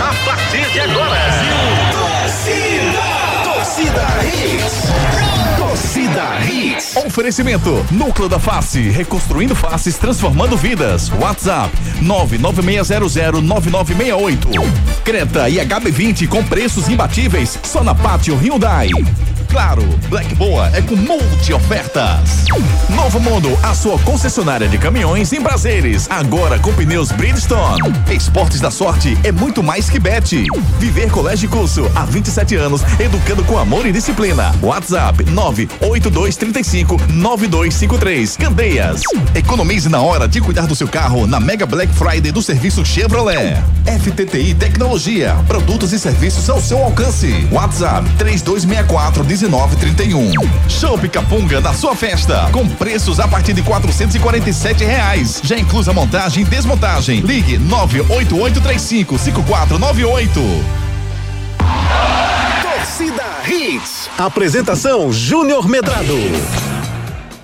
[0.00, 1.20] A partir de agora,
[3.52, 4.88] Torcida Hits.
[5.58, 6.96] Torcida Hits.
[7.04, 11.12] Oferecimento: Núcleo da Face, reconstruindo faces, transformando vidas.
[11.20, 11.70] WhatsApp:
[12.02, 14.62] 996009968.
[15.04, 18.88] Creta e HB20 com preços imbatíveis só na Pátio Hyundai.
[19.54, 22.44] Claro, Black Boa é com multi ofertas.
[22.90, 26.10] Novo Mundo, a sua concessionária de caminhões em prazeres.
[26.10, 27.80] Agora com pneus Bridgestone.
[28.10, 30.44] Esportes da Sorte é muito mais que bet.
[30.80, 34.52] Viver Colégio e Curso, há 27 anos, educando com amor e disciplina.
[34.60, 38.36] WhatsApp 98235 9253.
[38.36, 39.02] Candeias.
[39.36, 43.62] Economize na hora de cuidar do seu carro na Mega Black Friday do serviço Chevrolet.
[43.86, 47.46] FTTI Tecnologia, produtos e serviços ao seu alcance.
[47.52, 50.30] WhatsApp 3264 1931.
[50.68, 55.40] Show Capunga na sua festa, com preços a partir de 447 reais.
[55.44, 57.20] Já inclusa montagem e desmontagem.
[57.20, 60.40] Ligue 98835 5498.
[62.62, 64.08] Torcida Hits.
[64.18, 66.73] Apresentação Júnior Medrado.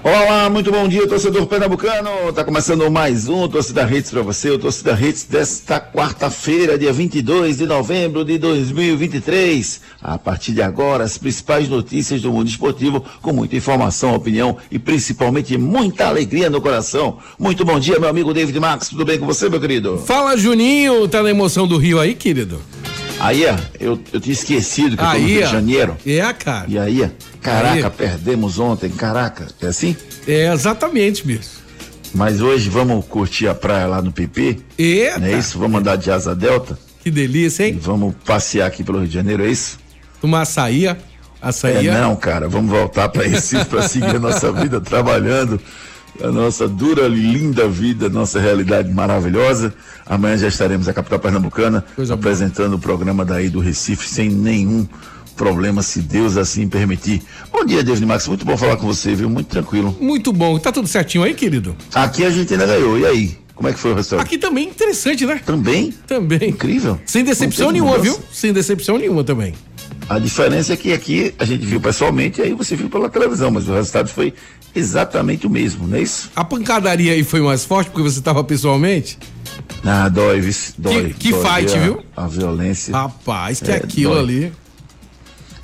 [0.03, 2.33] Olá, muito bom dia, torcedor pernambucano.
[2.33, 7.59] Tá começando mais um Torcida Hits para você, o Torcida Hits desta quarta-feira, dia 22
[7.59, 9.83] de novembro de 2023.
[10.01, 14.78] A partir de agora, as principais notícias do mundo esportivo, com muita informação, opinião e
[14.78, 17.19] principalmente muita alegria no coração.
[17.39, 18.89] Muito bom dia, meu amigo David Max.
[18.89, 19.98] Tudo bem com você, meu querido?
[19.98, 21.06] Fala, Juninho.
[21.09, 22.59] Tá na emoção do Rio aí, querido?
[23.21, 25.97] Aí, ó, eu, eu tinha esquecido que eu tô no Rio de Janeiro.
[26.07, 26.65] É, cara.
[26.69, 27.91] E aí, caraca, Aí.
[27.91, 29.47] perdemos ontem, caraca.
[29.61, 29.95] É assim?
[30.27, 31.61] É exatamente mesmo.
[32.15, 34.59] Mas hoje vamos curtir a praia lá no PP.
[34.79, 35.19] Eita.
[35.19, 35.59] Não é isso?
[35.59, 37.79] Vamos andar de asa delta Que delícia, e hein?
[37.81, 39.79] vamos passear aqui pelo Rio de Janeiro, é isso?
[40.23, 40.87] Uma açaí.
[41.41, 41.89] Açaí.
[41.89, 45.61] É, não, cara, vamos voltar para Recife para seguir a nossa vida trabalhando,
[46.22, 49.72] a nossa dura, linda vida, nossa realidade maravilhosa.
[50.06, 52.20] Amanhã já estaremos na capital pernambucana Coisa boa.
[52.20, 54.86] apresentando o programa daí do Recife sem nenhum
[55.36, 57.22] problema, se Deus assim permitir.
[57.50, 59.31] Bom dia, David Max, muito bom falar com você, viu?
[59.31, 59.97] Muito tranquilo.
[59.99, 60.59] Muito bom.
[60.59, 61.75] Tá tudo certinho aí, querido?
[61.94, 63.38] Aqui a gente ainda ganhou, e aí?
[63.54, 64.26] Como é que foi o restaurante?
[64.26, 65.41] Aqui também interessante, né?
[65.44, 65.93] Também?
[66.06, 66.49] Também.
[66.49, 66.99] Incrível.
[67.04, 68.10] Sem decepção nenhuma, mudança.
[68.16, 68.25] viu?
[68.32, 69.54] Sem decepção nenhuma também.
[70.09, 73.50] A diferença é que aqui a gente viu pessoalmente e aí você viu pela televisão,
[73.50, 74.34] mas o resultado foi
[74.75, 76.31] exatamente o mesmo, não é isso?
[76.34, 79.19] A pancadaria aí foi mais forte porque você tava pessoalmente?
[79.84, 80.41] Ah, dói,
[80.78, 81.15] dói.
[81.19, 82.03] que dói, fight, a, viu?
[82.16, 84.22] A violência Rapaz, que É, aquilo dói.
[84.22, 84.53] ali.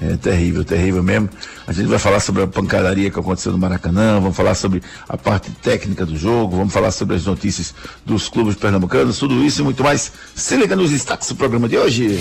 [0.01, 1.29] é terrível, terrível mesmo.
[1.67, 5.17] A gente vai falar sobre a pancadaria que aconteceu no Maracanã, vamos falar sobre a
[5.17, 7.75] parte técnica do jogo, vamos falar sobre as notícias
[8.05, 10.13] dos clubes pernambucanos, tudo isso e muito mais.
[10.37, 12.21] Se liga nos destaques do programa de hoje.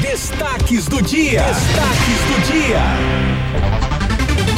[0.00, 1.42] Destaques do dia.
[1.42, 2.80] Destaques do dia.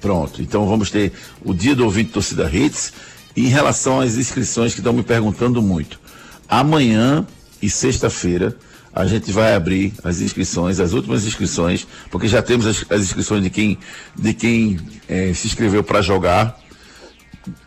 [0.00, 1.12] Pronto, então vamos ter
[1.44, 2.92] o dia do ouvinte torcida Hits.
[3.36, 6.00] E em relação às inscrições que estão me perguntando muito.
[6.48, 7.26] Amanhã
[7.60, 8.56] e sexta-feira
[8.94, 13.42] a gente vai abrir as inscrições, as últimas inscrições, porque já temos as, as inscrições
[13.42, 13.78] de quem,
[14.16, 14.78] de quem
[15.08, 16.58] eh, se inscreveu para jogar.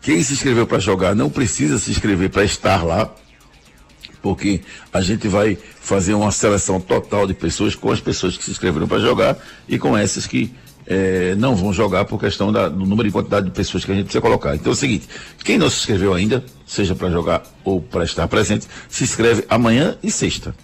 [0.02, 3.10] Quem se inscreveu para jogar não precisa se inscrever para estar lá,
[4.20, 4.60] porque
[4.92, 8.86] a gente vai fazer uma seleção total de pessoas com as pessoas que se inscreveram
[8.86, 9.38] para jogar
[9.68, 10.52] e com essas que
[10.86, 13.94] eh, não vão jogar por questão da- do número e quantidade de pessoas que a
[13.94, 14.54] gente precisa colocar.
[14.54, 15.08] Então é o seguinte,
[15.44, 19.96] quem não se inscreveu ainda, seja para jogar ou para estar presente, se inscreve amanhã
[20.02, 20.54] e sexta,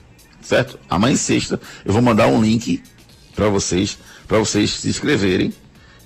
[0.40, 0.78] certo?
[0.90, 2.82] Amanhã e sexta eu vou mandar um link
[3.34, 5.52] para vocês, para vocês se inscreverem.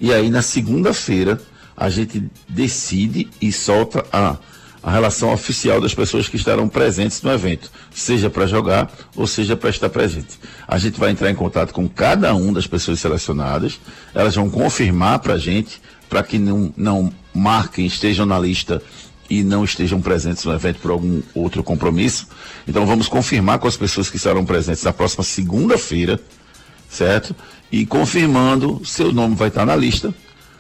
[0.01, 1.41] E aí na segunda-feira
[1.77, 4.37] a gente decide e solta a,
[4.83, 9.57] a relação oficial das pessoas que estarão presentes no evento, seja para jogar ou seja
[9.57, 10.39] para estar presente.
[10.67, 13.79] A gente vai entrar em contato com cada uma das pessoas selecionadas,
[14.13, 18.83] elas vão confirmar para a gente, para que não, não marquem, estejam na lista
[19.31, 22.27] e não estejam presentes no evento por algum outro compromisso.
[22.67, 26.21] Então vamos confirmar com as pessoas que estarão presentes na próxima segunda-feira,
[26.89, 27.35] certo?
[27.71, 30.13] E confirmando, seu nome vai estar na lista.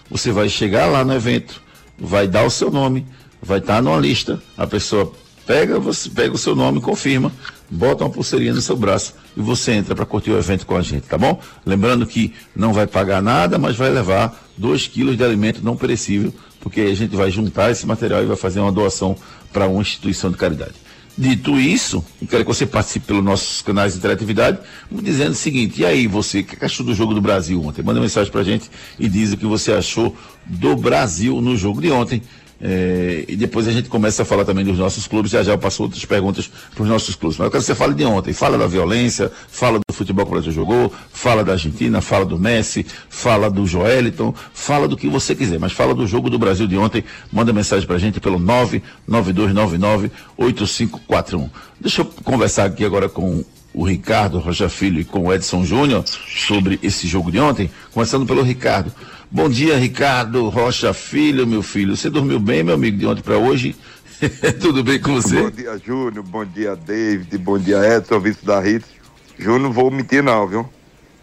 [0.08, 1.60] Você vai chegar lá no evento,
[1.98, 3.04] vai dar o seu nome,
[3.42, 4.40] vai estar numa lista.
[4.56, 5.12] A pessoa
[5.46, 7.32] pega, você pega o seu nome, confirma,
[7.68, 10.82] bota uma pulseirinha no seu braço e você entra para curtir o evento com a
[10.82, 11.40] gente, tá bom?
[11.66, 16.32] Lembrando que não vai pagar nada, mas vai levar 2 quilos de alimento não perecível
[16.60, 19.16] porque a gente vai juntar esse material e vai fazer uma doação
[19.52, 20.74] para uma instituição de caridade.
[21.18, 24.58] Dito isso, eu quero que você participe pelos nossos canais de interatividade,
[24.90, 27.82] dizendo o seguinte: e aí, você, o que achou do jogo do Brasil ontem?
[27.82, 30.16] Manda mensagem para a gente e diz o que você achou
[30.46, 32.22] do Brasil no jogo de ontem.
[32.64, 35.32] É, e depois a gente começa a falar também dos nossos clubes.
[35.32, 37.36] Já já eu passo outras perguntas para os nossos clubes.
[37.36, 38.32] Mas eu quero que você fale de ontem.
[38.32, 42.38] Fala da violência, fala do futebol que o Brasil jogou, fala da Argentina, fala do
[42.38, 45.58] Messi, fala do Joeliton, fala do que você quiser.
[45.58, 47.02] Mas fala do jogo do Brasil de ontem.
[47.32, 48.38] Manda mensagem para a gente pelo
[49.08, 51.50] 992998541.
[51.80, 53.44] Deixa eu conversar aqui agora com
[53.74, 57.70] o Ricardo Rocha Filho e com o Edson Júnior sobre esse jogo de ontem.
[57.92, 58.92] Começando pelo Ricardo.
[59.34, 61.96] Bom dia, Ricardo Rocha Filho, meu filho.
[61.96, 63.74] Você dormiu bem, meu amigo, de ontem para hoje?
[64.60, 65.40] Tudo bem com você?
[65.40, 66.22] Bom dia, Júnior.
[66.22, 67.38] Bom dia, David.
[67.38, 68.86] Bom dia, Edson, vice da Ritz.
[69.38, 70.68] Júnior, não vou mentir não, viu?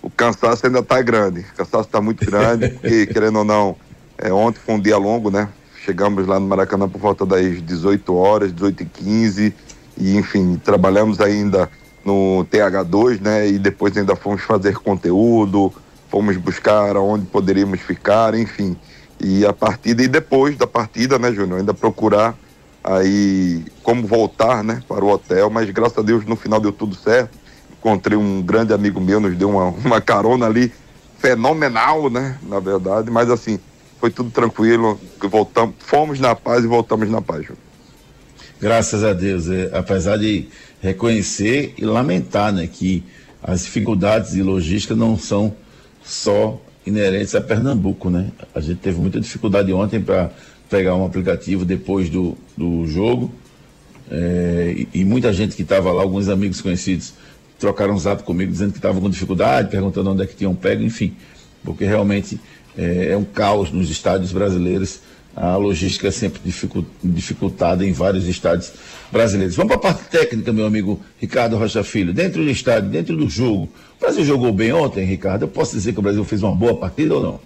[0.02, 1.42] O cansaço ainda tá grande.
[1.42, 3.76] O cansaço tá muito grande, porque, querendo ou não,
[4.18, 5.48] é, ontem foi um dia longo, né?
[5.86, 9.54] Chegamos lá no Maracanã por volta das 18 horas, 18 e 15
[10.00, 11.70] e enfim, trabalhamos ainda
[12.04, 13.48] no TH2, né?
[13.48, 15.72] E depois ainda fomos fazer conteúdo,
[16.10, 18.76] fomos buscar aonde poderíamos ficar, enfim.
[19.20, 22.36] E a partida, e depois da partida, né, Júnior, ainda procurar
[22.84, 26.96] aí como voltar, né, para o hotel, mas graças a Deus no final deu tudo
[26.96, 27.38] certo.
[27.78, 30.72] Encontrei um grande amigo meu, nos deu uma, uma carona ali,
[31.20, 33.60] fenomenal, né, na verdade, mas assim,
[34.00, 37.58] foi tudo tranquilo, voltamos, fomos na paz e voltamos na paz, Júnior.
[38.62, 40.48] Graças a Deus, é, apesar de
[40.82, 43.04] reconhecer e lamentar, né, que
[43.44, 45.56] as dificuldades de logística não são
[46.10, 48.32] só inerentes a Pernambuco, né?
[48.54, 50.32] A gente teve muita dificuldade ontem para
[50.70, 53.32] pegar um aplicativo depois do, do jogo.
[54.10, 57.14] É, e, e, muita gente que estava lá, alguns amigos conhecidos,
[57.60, 60.82] trocaram um zap comigo dizendo que estavam com dificuldade, perguntando onde é que tinham pego,
[60.82, 61.16] enfim.
[61.64, 62.40] Porque realmente
[62.76, 65.02] é, é um caos nos estádios brasileiros
[65.40, 66.42] a logística é sempre
[67.02, 68.74] dificultada em vários estádios
[69.10, 69.56] brasileiros.
[69.56, 72.14] Vamos para a parte técnica, meu amigo Ricardo Rocha Filho.
[72.14, 75.44] Dentro do estádio, dentro do jogo, o Brasil jogou bem ontem, Ricardo?
[75.44, 77.40] Eu posso dizer que o Brasil fez uma boa partida ou não?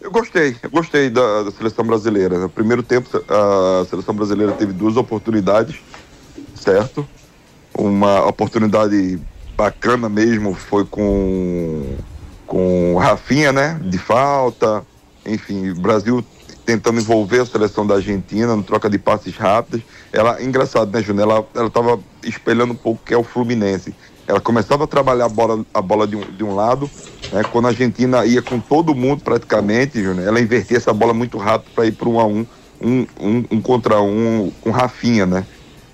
[0.00, 2.38] Eu gostei, eu gostei da, da seleção brasileira.
[2.38, 5.76] No primeiro tempo, a seleção brasileira teve duas oportunidades,
[6.54, 7.06] certo?
[7.76, 9.20] Uma oportunidade
[9.54, 11.96] bacana mesmo foi com,
[12.46, 13.78] com Rafinha, né?
[13.84, 14.82] De falta.
[15.24, 16.24] Enfim, o Brasil
[16.64, 19.82] tentando envolver a seleção da Argentina no troca de passes rápidos.
[20.12, 21.30] Ela, engraçado, né, Júnior?
[21.30, 23.94] Ela, ela tava espelhando um pouco o que é o Fluminense.
[24.26, 26.88] Ela começava a trabalhar a bola, a bola de, um, de um lado,
[27.32, 31.36] né, quando a Argentina ia com todo mundo praticamente, Júnior, ela invertia essa bola muito
[31.38, 32.46] rápido para ir para um a um,
[32.80, 35.44] um, um, um contra um com Rafinha, né?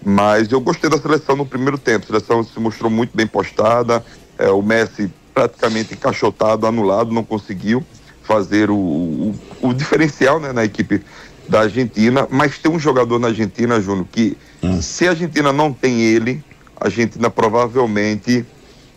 [0.05, 2.05] Mas eu gostei da seleção no primeiro tempo.
[2.05, 4.05] A seleção se mostrou muito bem postada.
[4.39, 7.85] É, o Messi praticamente encaixotado, anulado, não conseguiu
[8.29, 11.03] fazer o, o, o diferencial né, na equipe
[11.49, 14.83] da Argentina, mas tem um jogador na Argentina, Júnior, que hum.
[14.83, 16.45] se a Argentina não tem ele,
[16.79, 18.45] a Argentina provavelmente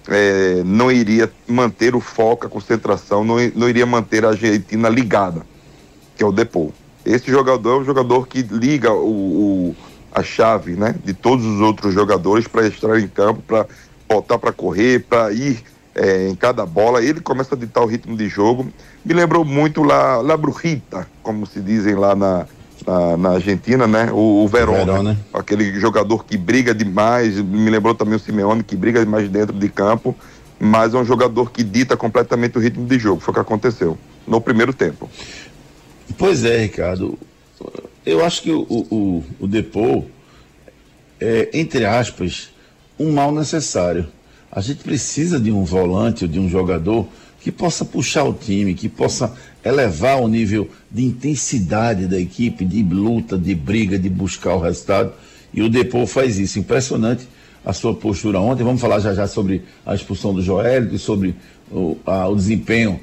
[0.09, 5.43] é, não iria manter o foco, a concentração, não, não iria manter a Argentina ligada,
[6.17, 6.71] que é o Depô.
[7.05, 9.75] Esse jogador é um jogador que liga o, o
[10.13, 13.65] a chave né, de todos os outros jogadores para estar em campo, para
[14.09, 15.63] voltar para correr, para ir
[16.01, 17.03] é, em cada bola.
[17.03, 18.71] Ele começa a ditar o ritmo de jogo
[19.03, 22.45] me lembrou muito La, La Brujita, como se dizem lá na,
[22.85, 24.11] na, na Argentina, né?
[24.11, 25.17] O, o Verón, Verón né?
[25.33, 29.69] aquele jogador que briga demais, me lembrou também o Simeone, que briga demais dentro de
[29.69, 30.15] campo,
[30.59, 33.97] mas é um jogador que dita completamente o ritmo de jogo, foi o que aconteceu
[34.27, 35.09] no primeiro tempo.
[36.17, 37.17] Pois é, Ricardo,
[38.05, 40.05] eu acho que o, o, o Depô
[41.19, 42.49] é, entre aspas,
[42.99, 44.07] um mal necessário.
[44.51, 47.07] A gente precisa de um volante ou de um jogador
[47.39, 52.83] que possa puxar o time, que possa elevar o nível de intensidade da equipe, de
[52.83, 55.13] luta, de briga, de buscar o resultado.
[55.53, 56.59] E o Depô faz isso.
[56.59, 57.27] Impressionante
[57.65, 58.63] a sua postura ontem.
[58.63, 61.35] Vamos falar já já sobre a expulsão do Joel e sobre
[61.71, 62.99] o, a, o desempenho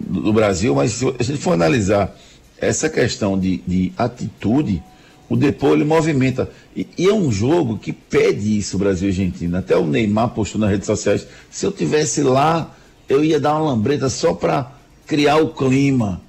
[0.00, 2.14] do, do, Brasil, mas se a gente for analisar
[2.58, 4.82] essa questão de, de atitude,
[5.28, 6.50] o Depô ele movimenta.
[6.76, 9.58] E, e, é um jogo que pede isso, Brasil e Argentina.
[9.58, 12.74] Até o Neymar postou nas redes sociais: se eu tivesse lá,
[13.08, 14.72] eu ia dar uma lambreta só para
[15.06, 16.20] criar o clima.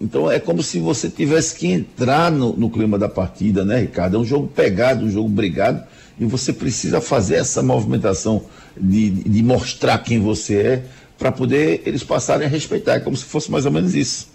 [0.00, 4.16] Então é como se você tivesse que entrar no, no, clima da partida, né, Ricardo?
[4.16, 5.82] É um jogo pegado, um jogo brigado,
[6.18, 8.44] e você precisa fazer essa movimentação
[8.76, 10.84] de, de mostrar quem você é
[11.18, 12.94] para poder eles passarem a respeitar.
[12.94, 14.28] É como se fosse mais ou menos isso.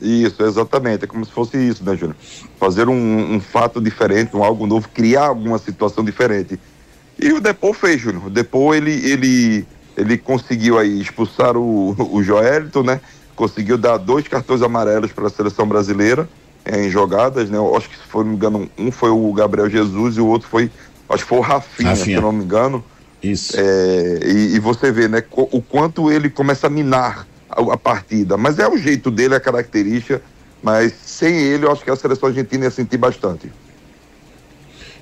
[0.00, 1.04] Isso, exatamente.
[1.04, 2.16] É como se fosse isso, né, Júnior?
[2.58, 6.58] Fazer um, um, fato diferente, um algo novo, criar alguma situação diferente.
[7.18, 8.26] E o Depô fez, Júnior.
[8.26, 13.00] O Depô, ele, ele, ele conseguiu aí expulsar o, o Joelito, né?
[13.36, 16.28] Conseguiu dar dois cartões amarelos para a seleção brasileira
[16.64, 17.58] é, em jogadas, né?
[17.58, 20.26] Eu acho que, se for não me engano, um foi o Gabriel Jesus e o
[20.26, 20.70] outro foi,
[21.08, 22.16] acho que foi o Rafinha, Rafinha.
[22.16, 22.84] se não me engano.
[23.22, 23.54] Isso.
[23.56, 28.36] É, e, e, você vê, né, o quanto ele começa a minar a, a, partida.
[28.36, 30.22] Mas é o jeito dele, a característica.
[30.62, 33.52] Mas sem ele, eu acho que a seleção argentina ia sentir bastante.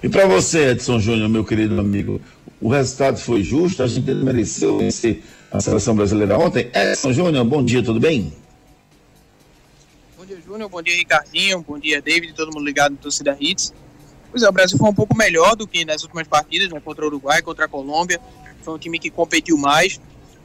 [0.02, 2.20] E para você, Edson Júnior, meu querido amigo,
[2.60, 3.82] o resultado foi justo?
[3.82, 6.68] A gente mereceu vencer a seleção brasileira ontem?
[6.74, 8.32] Edson Júnior, bom dia, tudo bem?
[10.18, 10.68] Bom dia, Júnior.
[10.68, 11.64] Bom dia, Ricardinho.
[11.66, 12.32] Bom dia, David.
[12.34, 13.72] Todo mundo ligado no Torcida Hits.
[14.32, 17.04] Pois é, o Brasil foi um pouco melhor do que nas últimas partidas, né, contra
[17.04, 18.18] o Uruguai, contra a Colômbia.
[18.62, 20.00] Foi um time que competiu mais.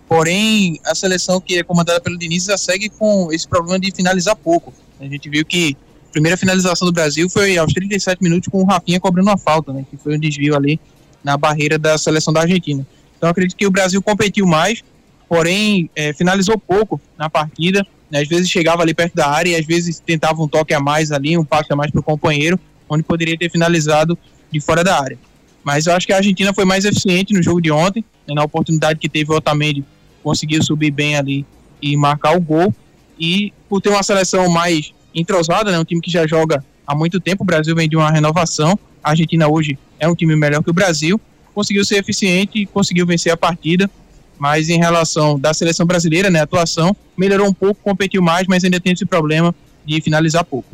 [0.08, 4.36] Porém, a seleção que é comandada pelo Diniz já segue com esse problema de finalizar
[4.36, 4.74] pouco.
[5.00, 5.76] A gente viu que
[6.08, 9.74] a primeira finalização do Brasil foi aos 37 minutos com o Rafinha cobrando uma falta,
[9.74, 10.80] né, que foi um desvio ali
[11.24, 12.88] na barreira da seleção da Argentina.
[13.18, 14.82] Então, acredito que o Brasil competiu mais,
[15.28, 17.86] porém, é, finalizou pouco na partida.
[18.10, 20.80] Né, às vezes chegava ali perto da área e às vezes tentava um toque a
[20.80, 22.58] mais ali, um passe a mais para o companheiro,
[22.90, 24.18] onde poderia ter finalizado
[24.50, 25.20] de fora da área.
[25.62, 28.44] Mas eu acho que a Argentina foi mais eficiente no jogo de ontem, né, na
[28.44, 29.84] oportunidade que teve o Otamendi,
[30.28, 31.46] conseguiu subir bem ali
[31.82, 32.76] e marcar o gol.
[33.18, 37.18] E por ter uma seleção mais entrosada, né, um time que já joga há muito
[37.18, 40.70] tempo, o Brasil vem de uma renovação, a Argentina hoje é um time melhor que
[40.70, 41.20] o Brasil,
[41.56, 43.90] conseguiu ser eficiente e conseguiu vencer a partida.
[44.38, 48.66] Mas em relação da seleção brasileira, né, a atuação melhorou um pouco, competiu mais, mas
[48.66, 49.56] ainda tem esse problema
[49.86, 50.68] de finalizar pouco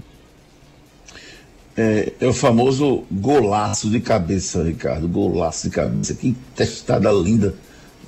[1.78, 5.08] é, é, o famoso golaço de cabeça, Ricardo.
[5.08, 6.14] Golaço de cabeça.
[6.14, 7.56] Que testada linda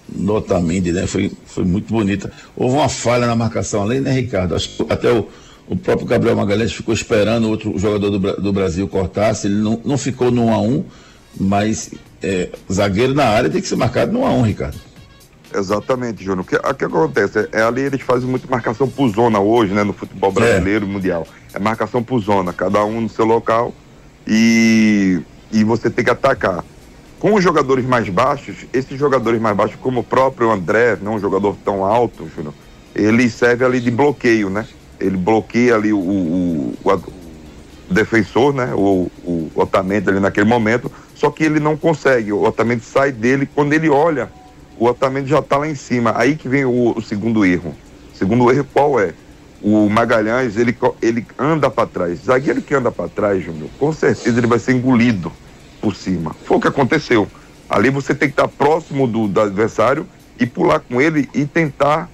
[0.07, 1.07] no Otamendi, né?
[1.07, 2.31] Foi, foi muito bonita.
[2.55, 4.55] Houve uma falha na marcação além, né, Ricardo?
[4.55, 5.27] Acho que até o,
[5.67, 9.47] o próprio Gabriel Magalhães ficou esperando outro jogador do, do Brasil cortasse.
[9.47, 10.85] Ele não, não ficou no 1 a 1
[11.37, 11.91] mas
[12.23, 14.77] é, zagueiro na área tem que ser marcado no 1 a 1 Ricardo.
[15.53, 16.41] Exatamente, Júnior.
[16.41, 17.47] O que, o que acontece?
[17.51, 19.83] É, ali eles fazem muito marcação por zona hoje, né?
[19.83, 20.33] No futebol é.
[20.33, 21.25] brasileiro e mundial.
[21.53, 23.73] É marcação por zona, cada um no seu local
[24.27, 25.21] e,
[25.51, 26.63] e você tem que atacar.
[27.19, 31.19] Com os jogadores mais baixos, esses jogadores mais baixos, como o próprio André, não um
[31.19, 32.53] jogador tão alto, Júnior,
[32.93, 34.67] ele serve ali de bloqueio, né?
[34.99, 38.73] Ele bloqueia ali o, o, o, o defensor, né?
[38.73, 42.31] O, o Otamendi ali naquele momento, só que ele não consegue.
[42.31, 44.29] O Otamendi sai dele quando ele olha
[44.77, 46.13] o Otamendi já está lá em cima.
[46.15, 47.73] Aí que vem o, o, segundo erro.
[48.13, 49.13] Segundo erro qual é?
[49.61, 52.19] O Magalhães, ele, ele anda para trás.
[52.25, 55.31] Zagueiro que anda para trás, Júnior, com certeza ele vai ser engolido
[55.85, 56.35] por cima.
[56.45, 57.27] Foi o que aconteceu.
[57.69, 60.07] Ali você tem que estar próximo do, do adversário
[60.39, 62.09] e pular com ele e tentar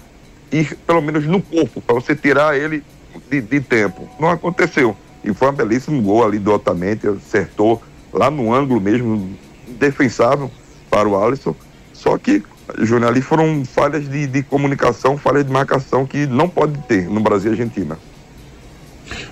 [0.51, 2.83] ir pelo menos no corpo, para você tirar ele
[3.29, 4.09] de, de, tempo.
[4.19, 4.93] Não aconteceu.
[5.23, 9.37] E foi um belíssimo gol ali do Otamendi, acertou lá no ângulo mesmo,
[9.79, 10.51] defensável
[10.89, 11.55] para o Alisson.
[11.93, 12.43] Só que
[12.79, 17.21] Júnior, ali foram falhas de, de comunicação, falhas de marcação que não pode ter no
[17.21, 17.97] Brasil e Argentina.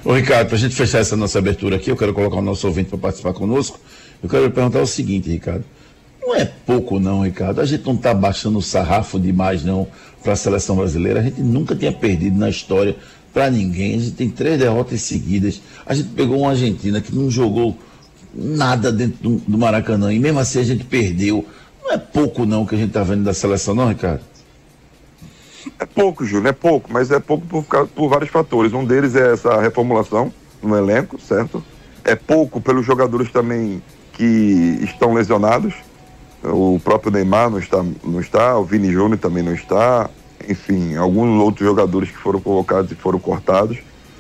[0.04, 2.68] Ô Ricardo, para a gente fechar essa nossa abertura aqui, eu quero colocar o nosso
[2.68, 3.80] ouvinte para participar conosco.
[4.22, 5.64] Eu quero perguntar o seguinte, Ricardo.
[6.22, 7.62] Não é pouco não, Ricardo.
[7.62, 9.88] A gente não está baixando o sarrafo demais não
[10.22, 11.22] para a seleção brasileira.
[11.22, 12.96] A gente nunca tinha perdido na história
[13.34, 13.96] para ninguém.
[13.96, 15.62] A gente tem três derrotas seguidas.
[15.86, 17.78] A gente pegou uma Argentina que não jogou
[18.34, 21.46] nada dentro do, do Maracanã e mesmo assim a gente perdeu.
[21.84, 24.22] Não é pouco não que a gente está vendo da seleção, não, Ricardo?
[25.80, 28.74] É pouco, Júlio, é pouco, mas é pouco por, por vários fatores.
[28.74, 31.64] Um deles é essa reformulação no elenco, certo?
[32.04, 33.82] É pouco pelos jogadores também
[34.20, 35.74] que estão lesionados.
[36.44, 40.10] O próprio Neymar não está, não está, o Vini Júnior também não está,
[40.48, 43.78] enfim, alguns outros jogadores que foram colocados e foram cortados.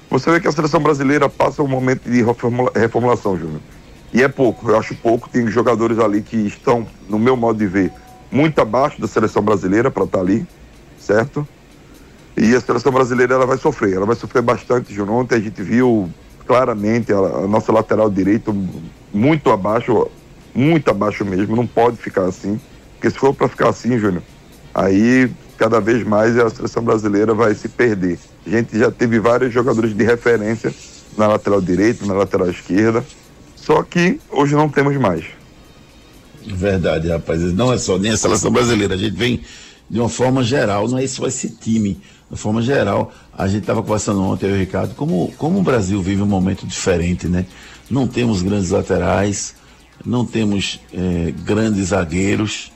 [0.09, 3.59] Você vê que a seleção brasileira passa um momento de reformula, reformulação, Júnior.
[4.13, 5.29] E é pouco, eu acho pouco.
[5.29, 7.91] Tem jogadores ali que estão, no meu modo de ver,
[8.31, 10.47] muito abaixo da seleção brasileira para estar tá ali,
[10.97, 11.45] certo?
[12.37, 15.17] E a seleção brasileira ela vai sofrer, ela vai sofrer bastante, Júnior.
[15.17, 16.09] Ontem a gente viu
[16.47, 18.55] claramente a, a nossa lateral direito
[19.13, 20.07] muito abaixo,
[20.53, 22.59] muito abaixo mesmo, não pode ficar assim.
[22.93, 24.23] Porque se for para ficar assim, Júnior,
[24.73, 28.17] aí cada vez mais a seleção brasileira vai se perder.
[28.45, 30.73] A gente já teve vários jogadores de referência
[31.17, 33.03] na lateral direita, na lateral esquerda,
[33.55, 35.25] só que hoje não temos mais.
[36.45, 37.41] Verdade, rapaz.
[37.53, 39.41] Não é só nem a seleção brasileira, a gente vem
[39.89, 41.93] de uma forma geral, não é só esse time.
[41.93, 45.59] De uma forma geral, a gente estava conversando ontem, eu e o Ricardo, como, como
[45.59, 47.45] o Brasil vive um momento diferente, né?
[47.89, 49.55] Não temos grandes laterais,
[50.05, 52.71] não temos eh, grandes zagueiros,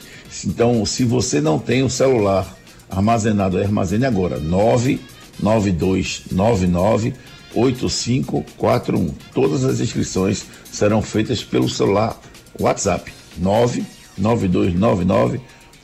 [0.44, 2.56] Então, se você não tem o celular
[2.90, 4.38] armazenado, armazene agora.
[4.38, 7.14] 99299
[7.54, 9.14] 8541.
[9.32, 12.20] Todas as inscrições serão feitas pelo celular
[12.60, 15.40] WhatsApp 99299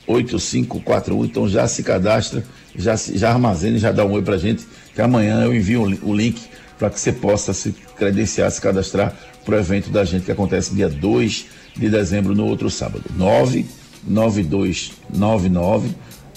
[0.07, 1.25] 8541.
[1.25, 2.43] Então já se cadastra,
[2.75, 4.63] já, já armazene, já dá um oi pra gente,
[4.93, 6.39] que amanhã eu envio o link
[6.77, 10.75] para que você possa se credenciar, se cadastrar para o evento da gente que acontece
[10.75, 11.45] dia 2
[11.75, 13.03] de dezembro, no outro sábado.
[13.17, 15.89] 99299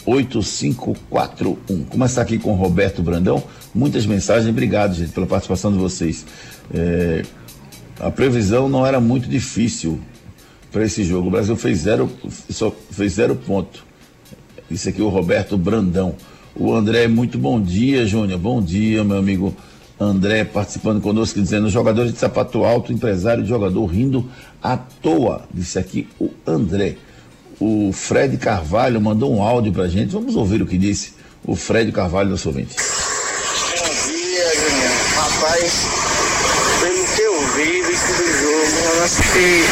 [0.07, 1.85] 8541.
[1.85, 3.43] Começar aqui com Roberto Brandão.
[3.75, 6.25] Muitas mensagens, obrigado, gente, pela participação de vocês.
[6.73, 7.23] É,
[8.01, 10.01] a previsão não era muito difícil
[10.71, 11.29] para esse jogo.
[11.29, 12.11] O Brasil fez zero,
[12.51, 13.85] só fez zero ponto.
[14.71, 16.15] Isso aqui é o Roberto Brandão.
[16.55, 18.39] O André, muito bom dia, Júnior.
[18.39, 19.55] Bom dia, meu amigo
[19.99, 24.29] André participando conosco, dizendo: jogador de sapato alto, empresário de jogador rindo
[24.63, 25.43] à toa.
[25.53, 26.97] Disse aqui o André.
[27.61, 30.13] O Fred Carvalho mandou um áudio pra gente.
[30.13, 32.77] Vamos ouvir o que disse o Fred Carvalho, nosso ouvinte.
[32.77, 34.91] Bom dia, Juninho.
[35.17, 35.87] Rapaz,
[36.81, 38.98] pelo que eu vi, visto do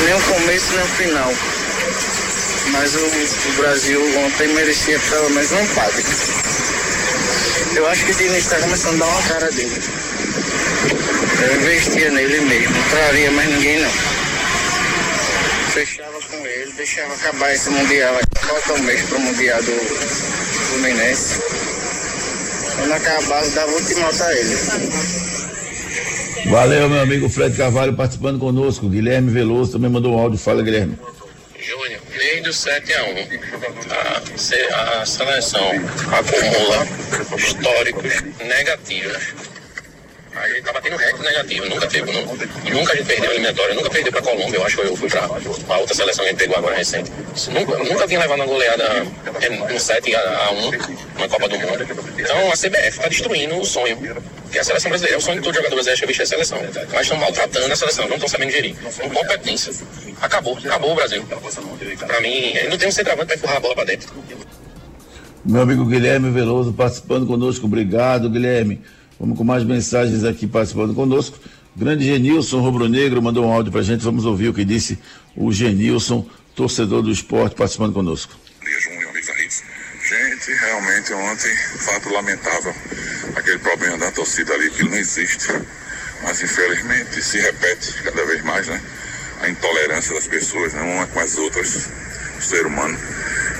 [0.05, 1.35] nem o começo nem o final.
[2.72, 6.05] Mas o, o Brasil ontem merecia pelo menos um empate.
[7.77, 9.83] Eu acho que o Diniz está começando a dar uma cara dele.
[11.42, 13.90] Eu investia nele mesmo, não traria mais ninguém não.
[15.72, 18.18] Fechava com ele, deixava acabar esse Mundial.
[18.40, 19.72] Falta um mês pro Mundial do
[20.70, 21.40] Fluminense.
[22.77, 25.36] Quando acabasse, dava ultimato a ele.
[26.49, 28.89] Valeu, meu amigo Fred Carvalho participando conosco.
[28.89, 30.39] Guilherme Veloso também mandou um áudio.
[30.39, 30.97] Fala, Guilherme.
[31.59, 33.07] Júnior, desde o 7 a 1
[34.73, 35.69] a, a seleção
[36.13, 36.87] acumula
[37.37, 39.46] históricos negativos.
[40.37, 42.27] A gente tá batendo recorde negativo, nunca teve, nu-
[42.75, 45.09] nunca a gente perdeu a eliminatória, nunca perdeu pra Colômbia, eu acho que eu fui
[45.09, 47.11] pra, pra outra seleção que a gente pegou agora recente.
[47.51, 48.85] Nunca, nunca tinha levado uma goleada
[49.40, 50.70] é, no 7 a, a 1
[51.18, 51.87] na Copa do Mundo.
[52.18, 53.96] Então a CBF tá destruindo o sonho.
[54.53, 56.59] Que a seleção brasileira é o sonho de todo jogador brasileiro é vestir a seleção.
[56.92, 58.77] Mas estão maltratando a seleção, não estão sabendo gerir.
[59.05, 59.72] Incompetência.
[60.20, 61.25] Acabou, acabou o Brasil.
[62.07, 64.09] Pra mim, não tem um centroavante pra empurrar a bola pra dentro.
[65.44, 67.66] Meu amigo Guilherme Veloso participando conosco.
[67.66, 68.83] Obrigado, Guilherme.
[69.18, 71.38] Vamos com mais mensagens aqui participando conosco.
[71.74, 74.05] Grande Genilson Rubro Negro mandou um áudio pra gente.
[74.05, 74.98] Vamos ouvir o que disse
[75.35, 78.35] o Genilson, torcedor do esporte, participando conosco.
[80.09, 82.72] Gente, realmente ontem, fato lamentável,
[83.35, 85.48] aquele problema da torcida ali que não existe,
[86.22, 88.81] mas infelizmente se repete cada vez mais, né?
[89.40, 90.83] A intolerância das pessoas, né?
[90.83, 91.88] uma com as outras,
[92.38, 92.96] o ser humano.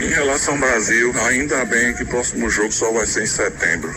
[0.01, 3.93] Em relação ao Brasil, ainda bem que o próximo jogo só vai ser em setembro,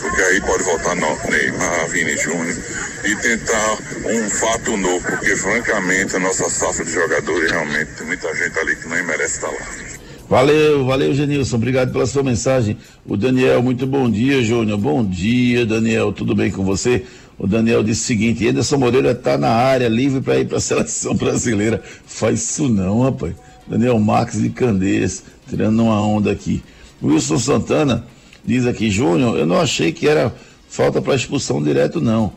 [0.00, 2.56] porque aí pode voltar no Neymar, Vini Júnior
[3.04, 8.34] e tentar um fato novo, porque francamente a nossa safra de jogadores realmente tem muita
[8.34, 9.94] gente ali que nem merece estar lá.
[10.28, 11.56] Valeu, valeu, Genilson.
[11.56, 12.78] Obrigado pela sua mensagem.
[13.04, 14.78] O Daniel, muito bom dia, Júnior.
[14.78, 16.12] Bom dia, Daniel.
[16.12, 17.04] Tudo bem com você?
[17.38, 20.60] O Daniel disse o seguinte: Anderson Moreira está na área, livre para ir para a
[20.60, 21.82] seleção brasileira.
[22.06, 23.34] Faz isso não, rapaz.
[23.66, 26.62] Daniel Marques de Candeias, tirando uma onda aqui.
[27.02, 28.06] Wilson Santana
[28.44, 30.34] Diz aqui, Júnior, eu não achei que era
[30.68, 32.32] falta para expulsão direto, não.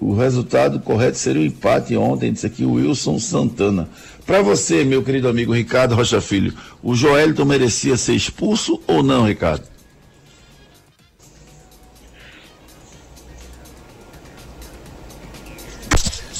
[0.00, 3.88] O resultado correto seria o empate ontem, disse aqui o Wilson Santana.
[4.24, 9.26] Para você, meu querido amigo Ricardo Rocha Filho, o Joelton merecia ser expulso ou não,
[9.26, 9.64] Ricardo?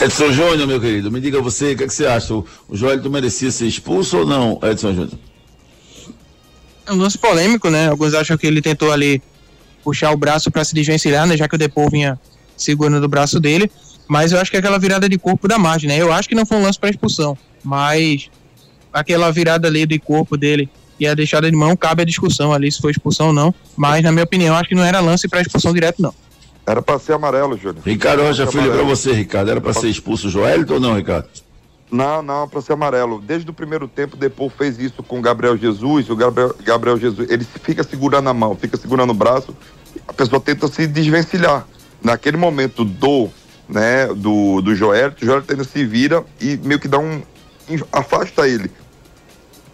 [0.01, 2.33] Edson Júnior, meu querido, me diga você, o que, é que você acha?
[2.33, 5.19] O, o Joelton merecia ser expulso ou não, Edson Júnior?
[6.89, 7.89] É um lance polêmico, né?
[7.89, 9.23] Alguns acham que ele tentou ali
[9.85, 11.37] puxar o braço para se desvencilhar, né?
[11.37, 12.19] Já que o Depou vinha
[12.57, 13.71] segurando o braço dele.
[14.09, 15.99] Mas eu acho que é aquela virada de corpo da margem, né?
[15.99, 18.31] Eu acho que não foi um lance para expulsão, mas
[18.91, 22.73] aquela virada ali de corpo dele e a deixada de mão cabe a discussão ali
[22.73, 23.55] se foi expulsão ou não.
[23.77, 26.15] Mas na minha opinião, acho que não era lance para expulsão direto, não.
[26.67, 27.83] Era para ser amarelo, Júnior.
[27.85, 30.97] Ricardo Rocha Era Filho, para você, Ricardo, era para ser expulso o Joelton ou não,
[30.97, 31.29] Ricardo?
[31.91, 33.21] Não, não, para ser amarelo.
[33.21, 36.11] Desde o primeiro tempo, o Depou fez isso com o Gabriel Jesus.
[36.11, 39.57] O Gabriel, Gabriel Jesus, ele fica segurando a mão, fica segurando o braço.
[40.07, 41.67] A pessoa tenta se desvencilhar.
[42.03, 43.29] Naquele momento do,
[43.69, 47.23] né, do, do Joel, o Joel ainda se vira e meio que dá um.
[47.91, 48.71] afasta ele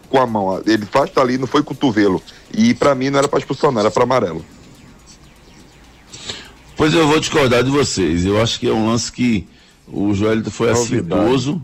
[0.08, 0.62] com a mão.
[0.64, 2.22] Ele afasta ali, não foi cotovelo.
[2.52, 4.44] E para mim não era para expulsão, não, era para amarelo.
[6.76, 8.24] Pois eu vou discordar de vocês.
[8.24, 9.46] Eu acho que é um lance que
[9.88, 11.60] o Joelito foi Novidade.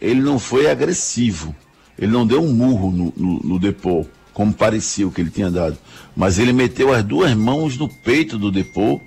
[0.00, 1.54] Ele não foi agressivo.
[1.98, 5.50] Ele não deu um murro no, no, no Depô, como parecia o que ele tinha
[5.50, 5.76] dado.
[6.16, 9.00] Mas ele meteu as duas mãos no peito do Depô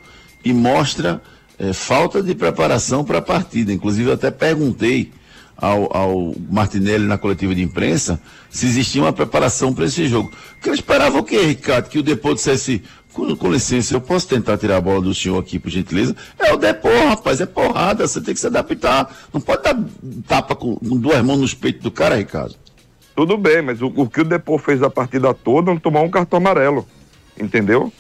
[0.43, 1.21] e mostra
[1.57, 3.71] eh, falta de preparação para a partida.
[3.71, 5.11] Inclusive, eu até perguntei
[5.61, 10.31] ao, ao Martinelli na coletiva de imprensa se existia uma preparação para esse jogo.
[10.55, 11.87] Porque eu esperava o quê, Ricardo?
[11.87, 12.81] Que o Depô dissesse,
[13.13, 16.15] com, com licença, eu posso tentar tirar a bola do senhor aqui, por gentileza?
[16.39, 19.13] É o Depô, rapaz, é porrada, você tem que se adaptar.
[19.33, 19.77] Não pode dar
[20.27, 22.55] tapa com, com duas mãos nos peitos do cara, Ricardo.
[23.15, 26.09] Tudo bem, mas o, o que o Depô fez a partida toda não tomar um
[26.09, 26.87] cartão amarelo.
[27.39, 27.91] Entendeu?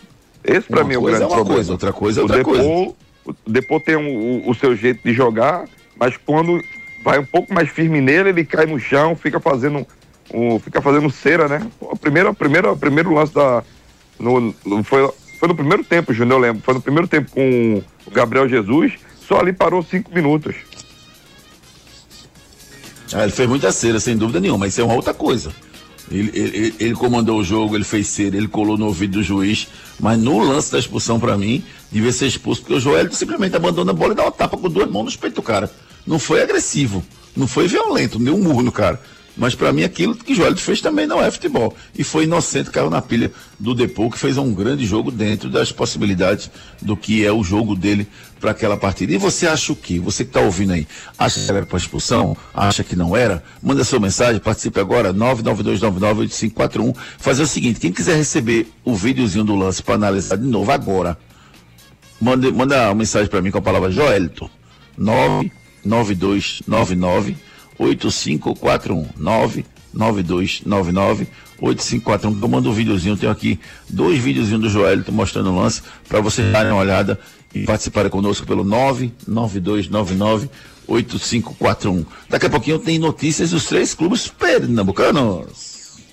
[0.43, 1.55] Esse para mim é o coisa grande é uma problema.
[1.55, 2.95] coisa, outra coisa é o outra Depô, coisa.
[3.25, 5.65] O Depô tem um- o, o seu jeito de jogar,
[5.99, 6.59] mas quando
[7.03, 9.85] vai um pouco mais firme nele, ele cai no chão, fica fazendo
[10.33, 11.67] um, fica fazendo cera, né?
[11.79, 13.63] O primeiro, primeiro, primeiro lance da
[14.21, 16.61] no, no- foi, foi no primeiro tempo, Júnior, eu lembro.
[16.63, 18.93] Foi no primeiro tempo com o Gabriel Jesus,
[19.27, 20.55] só ali parou cinco minutos.
[23.13, 25.51] Ah, ele fez muita cera, sem dúvida nenhuma, mas isso é uma outra coisa.
[26.09, 29.67] Ele, ele- ele- comandou o jogo, ele fez cera, ele colou no ouvido do juiz,
[29.99, 33.91] mas no lance da expulsão, pra mim, devia ser expulso, porque o Joel simplesmente abandona
[33.91, 35.71] a bola e dá uma tapa com duas mãos no peito do cara.
[36.05, 37.03] Não foi agressivo,
[37.35, 38.99] não foi violento, deu um murro no cara.
[39.35, 41.73] Mas pra mim aquilo que o Joel fez também não é futebol.
[41.97, 45.71] E foi inocente, caiu na pilha do Depô, que fez um grande jogo dentro das
[45.71, 48.05] possibilidades do que é o jogo dele
[48.39, 49.13] para aquela partida.
[49.13, 49.99] E você acha o quê?
[49.99, 50.85] Você que está ouvindo aí,
[51.17, 52.35] acha que era para expulsão?
[52.53, 53.41] Acha que não era?
[53.61, 56.95] Manda sua mensagem, participe agora, 992998541.
[57.17, 61.17] Fazer o seguinte, quem quiser receber o videozinho do lance para analisar de novo agora,
[62.19, 64.49] manda, manda uma mensagem para mim com a palavra Joelito.
[64.97, 67.50] 99299
[67.81, 71.27] 8541 99299
[71.59, 75.81] 8541 que eu mando um videozinho, tenho aqui dois videozinhos do Joelito mostrando o lance
[76.07, 77.19] para vocês darem uma olhada
[77.53, 80.49] e participarem conosco pelo 99299
[80.87, 82.05] 8541.
[82.29, 85.70] Daqui a pouquinho tem notícias dos três clubes pernambucanos.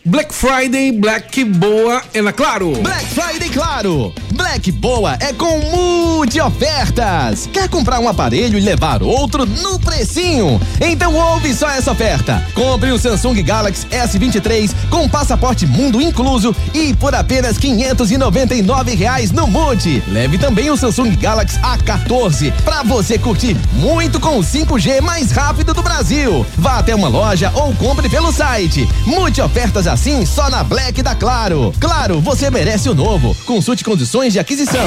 [0.08, 2.72] Black Friday, Black Boa é na Claro.
[2.80, 4.10] Black Friday Claro.
[4.32, 7.46] Black Boa é com multi ofertas.
[7.52, 10.58] Quer comprar um aparelho e levar outro no precinho?
[10.80, 12.42] Então ouve só essa oferta.
[12.54, 19.46] Compre o Samsung Galaxy S23 com passaporte mundo incluso e por apenas 599 reais no
[19.46, 20.02] Multi.
[20.08, 25.74] Leve também o Samsung Galaxy A14 para você curtir muito com o 5G mais rápido
[25.74, 26.46] do Brasil.
[26.56, 28.88] Vá até uma loja ou compre pelo site.
[29.04, 31.74] Multi ofertas assim só na Black da Claro.
[31.80, 33.34] Claro, você merece o novo.
[33.44, 34.86] Consulte condições de aquisição.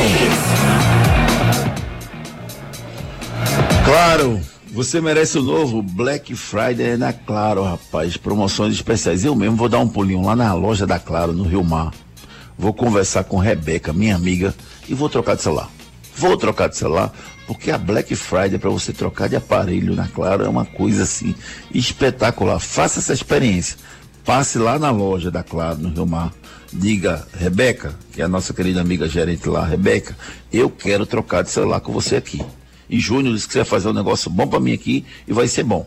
[3.84, 4.40] Claro,
[4.72, 8.16] você merece o novo Black Friday é na Claro, rapaz.
[8.16, 9.26] Promoções especiais.
[9.26, 11.92] Eu mesmo vou dar um pulinho lá na loja da Claro, no Rio Mar.
[12.58, 14.56] Vou conversar com Rebeca, minha amiga,
[14.88, 15.70] e vou trocar de celular.
[16.16, 17.12] Vou trocar de celular,
[17.46, 21.36] porque a Black Friday para você trocar de aparelho na Claro é uma coisa assim
[21.74, 22.60] espetacular.
[22.60, 23.76] Faça essa experiência.
[24.26, 26.32] Passe lá na loja da Claro, no Rio Mar.
[26.72, 30.16] Diga, Rebeca, que é a nossa querida amiga gerente lá, Rebeca,
[30.54, 32.42] eu quero trocar de celular com você aqui.
[32.90, 35.48] E Júnior disse que você vai fazer um negócio bom para mim aqui e vai
[35.48, 35.86] ser bom.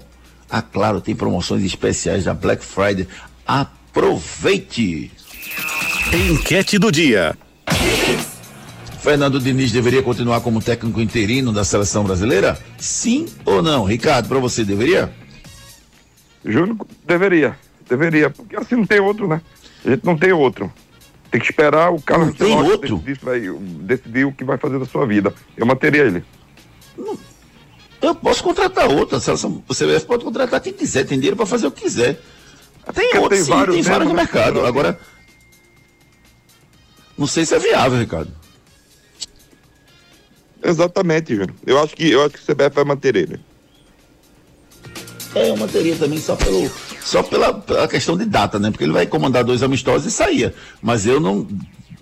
[0.51, 3.09] A Claro tem promoções especiais da Black Friday.
[3.47, 5.11] Aproveite!
[6.12, 7.37] Enquete do dia.
[9.01, 12.59] Fernando Diniz deveria continuar como técnico interino da seleção brasileira?
[12.79, 13.85] Sim ou não?
[13.85, 15.12] Ricardo, para você deveria?
[16.44, 17.57] Júnior deveria,
[17.88, 19.40] deveria, porque assim não tem outro, né?
[19.85, 20.73] A gente não tem outro.
[21.31, 22.97] Tem que esperar o Carlos tem Ancelotti outro?
[22.99, 23.40] decidir, vai,
[23.81, 25.35] decidir o que vai fazer da sua vida.
[25.57, 26.25] Eu manteria ele.
[28.01, 29.18] Eu posso contratar outro.
[29.18, 32.20] Seleção, o CBF pode contratar quem quiser, tem dinheiro para fazer o que quiser.
[32.94, 34.23] Tem Porque outros, tem sim, vários tem vários no né?
[34.23, 34.66] mercado.
[34.66, 35.01] Agora,
[37.16, 38.31] não sei se é viável, Ricardo.
[40.62, 41.55] Exatamente, Júnior.
[41.66, 43.40] Eu acho que eu acho que o CBF vai manter ele.
[45.35, 46.70] É, eu manteria também só, pelo,
[47.03, 48.70] só pela, pela questão de data, né?
[48.70, 50.55] Porque ele vai comandar dois amistosos e saía.
[50.81, 51.47] Mas eu não.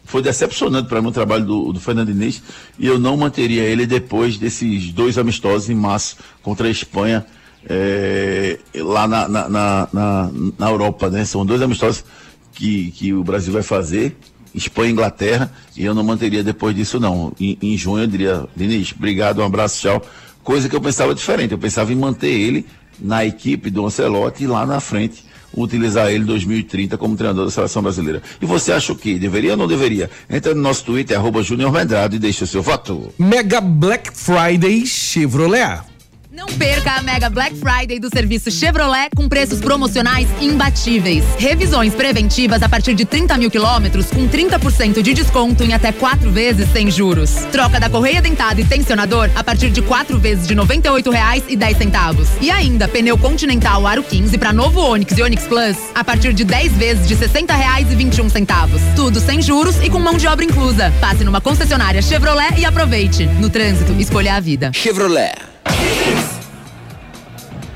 [0.05, 2.42] Foi decepcionante para mim o trabalho do, do Fernando Diniz
[2.79, 7.25] e eu não manteria ele depois desses dois amistosos em março contra a Espanha,
[7.66, 11.25] é, lá na, na, na, na, na Europa, né?
[11.25, 12.05] São dois amistosos
[12.53, 14.14] que, que o Brasil vai fazer,
[14.55, 17.33] Espanha e Inglaterra, e eu não manteria depois disso, não.
[17.40, 20.03] Em, em junho eu diria, Diniz, obrigado, um abraço, tchau.
[20.45, 22.66] Coisa que eu pensava diferente, eu pensava em manter ele
[23.03, 27.51] na equipe do Ancelotti e lá na frente utilizar ele em 2030 como treinador da
[27.51, 28.23] seleção brasileira.
[28.41, 29.19] E você acha o quê?
[29.19, 30.11] Deveria ou não deveria?
[30.31, 33.12] Entra no nosso Twitter, arroba Medrado e deixa o seu voto.
[33.19, 35.92] Mega Black Friday Chevrolet.
[36.33, 41.23] Não perca a Mega Black Friday do serviço Chevrolet com preços promocionais imbatíveis.
[41.37, 46.31] Revisões preventivas a partir de 30 mil quilômetros com 30% de desconto em até quatro
[46.31, 47.35] vezes sem juros.
[47.53, 52.27] Troca da correia dentada e tensionador a partir de quatro vezes de R$ 98,10.
[52.40, 56.45] E ainda pneu Continental Aro 15 para novo Onix e Onix Plus a partir de
[56.45, 58.97] 10 vezes de R$ 60,21.
[58.97, 60.90] Tudo sem juros e com mão de obra inclusa.
[60.99, 63.27] Passe numa concessionária Chevrolet e aproveite.
[63.27, 64.71] No trânsito, escolha a vida.
[64.73, 65.52] Chevrolet.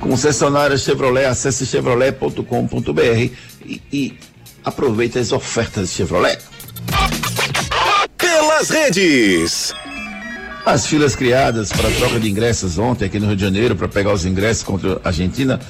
[0.01, 3.31] Concessionária Chevrolet, acesse chevrolet.com.br
[3.65, 4.19] e, e
[4.65, 6.39] aproveite as ofertas Chevrolet.
[8.17, 9.75] Pelas redes.
[10.65, 14.13] As filas criadas para troca de ingressos ontem aqui no Rio de Janeiro para pegar
[14.13, 15.61] os ingressos contra a Argentina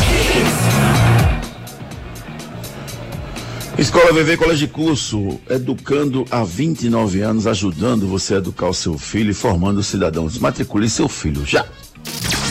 [3.78, 8.98] Escola VV Colégio de Curso, educando há 29 anos, ajudando você a educar o seu
[8.98, 10.36] filho e formando cidadãos.
[10.38, 11.64] Matricule seu filho já.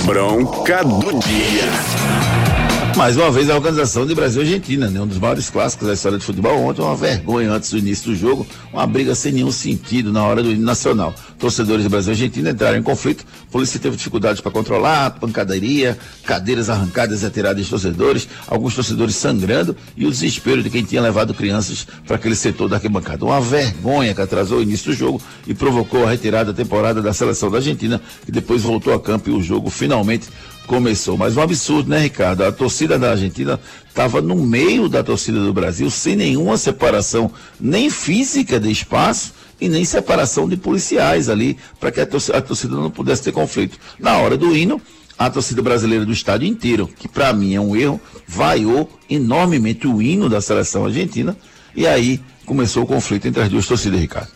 [0.06, 2.53] Bronca do dia.
[2.98, 5.02] Mais uma vez a organização de Brasil e Argentina, né?
[5.02, 6.64] Um dos maiores clássicos da história de futebol.
[6.64, 10.44] Ontem, uma vergonha antes do início do jogo, uma briga sem nenhum sentido na hora
[10.44, 11.14] do hino nacional.
[11.40, 15.98] Torcedores de Brasil e Argentina entraram em conflito, a polícia teve dificuldades para controlar, pancadaria,
[16.24, 21.02] cadeiras arrancadas e atiradas de torcedores, alguns torcedores sangrando e o desespero de quem tinha
[21.02, 23.26] levado crianças para aquele setor da arquibancada.
[23.26, 27.50] Uma vergonha que atrasou o início do jogo e provocou a retirada temporada da seleção
[27.50, 30.28] da Argentina, que depois voltou a campo e o jogo finalmente
[30.67, 31.17] começou.
[31.17, 32.43] Mas um absurdo, né, Ricardo?
[32.43, 37.89] A torcida da Argentina estava no meio da torcida do Brasil, sem nenhuma separação, nem
[37.89, 42.76] física de espaço e nem separação de policiais ali, para que a torcida, a torcida
[42.76, 43.78] não pudesse ter conflito.
[43.99, 44.82] Na hora do hino,
[45.17, 50.02] a torcida brasileira do estádio inteiro, que para mim é um erro, vaiou enormemente o
[50.02, 51.38] hino da seleção argentina,
[51.76, 54.32] e aí começou o conflito entre as duas torcidas, Ricardo.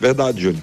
[0.00, 0.62] Verdade, Júnior.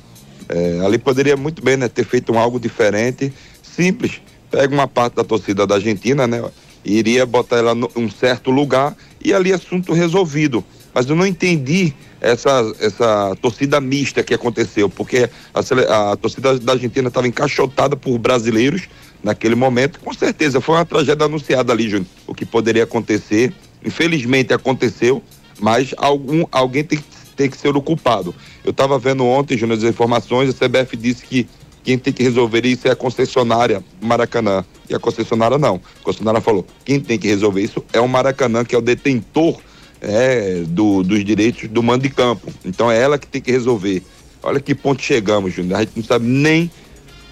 [0.50, 4.22] É, ali poderia muito bem né, ter feito um algo diferente, simples.
[4.54, 6.40] Pega uma parte da torcida da Argentina, né?
[6.86, 10.64] Iria botar ela num certo lugar e ali assunto resolvido.
[10.94, 16.74] Mas eu não entendi essa, essa torcida mista que aconteceu, porque a, a torcida da
[16.74, 18.84] Argentina estava encaixotada por brasileiros
[19.24, 20.00] naquele momento.
[20.00, 22.06] Com certeza foi uma tragédia anunciada ali, Júnior.
[22.28, 23.52] O que poderia acontecer,
[23.84, 25.24] infelizmente aconteceu,
[25.60, 27.00] mas algum, alguém tem,
[27.36, 28.36] tem que ser o culpado.
[28.64, 31.50] Eu estava vendo ontem, Júnior, as informações, a CBF disse que
[31.84, 34.64] quem tem que resolver isso é a concessionária Maracanã.
[34.90, 35.82] E a concessionária não.
[36.02, 39.60] A concessionária falou: quem tem que resolver isso é o Maracanã, que é o detentor
[40.02, 42.52] é, do- dos direitos do mando de campo.
[42.66, 44.02] Então é ela que tem que resolver.
[44.42, 45.78] Olha que ponto chegamos, Júnior.
[45.78, 46.70] A gente não sabe nem,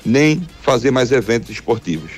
[0.06, 2.12] nem fazer mais eventos esportivos.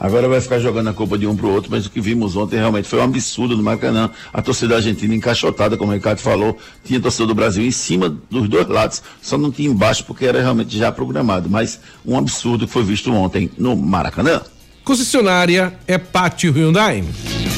[0.00, 2.56] Agora vai ficar jogando a culpa de um pro outro, mas o que vimos ontem
[2.56, 4.10] realmente foi um absurdo no Maracanã.
[4.32, 8.48] A torcida argentina encaixotada, como o Ricardo falou, tinha torcida do Brasil em cima dos
[8.48, 11.50] dois lados, só não tinha embaixo porque era realmente já programado.
[11.50, 14.40] Mas um absurdo que foi visto ontem no Maracanã.
[14.84, 17.04] Concessionária é Pátio Hyundai.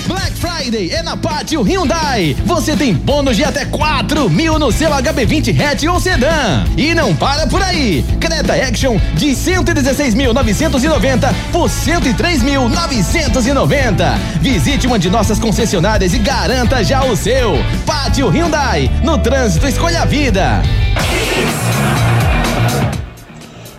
[0.08, 2.36] Black Friday é na Pátio Hyundai.
[2.44, 6.66] Você tem bônus de até 4 mil no seu HB20 hatch ou sedã.
[6.76, 8.04] E não para por aí.
[8.20, 14.18] Creta Action de 116.990 por 103.990.
[14.42, 17.54] Visite uma de nossas concessionárias e garanta já o seu.
[17.86, 18.90] Pátio Hyundai.
[19.02, 20.60] No trânsito, escolha a vida.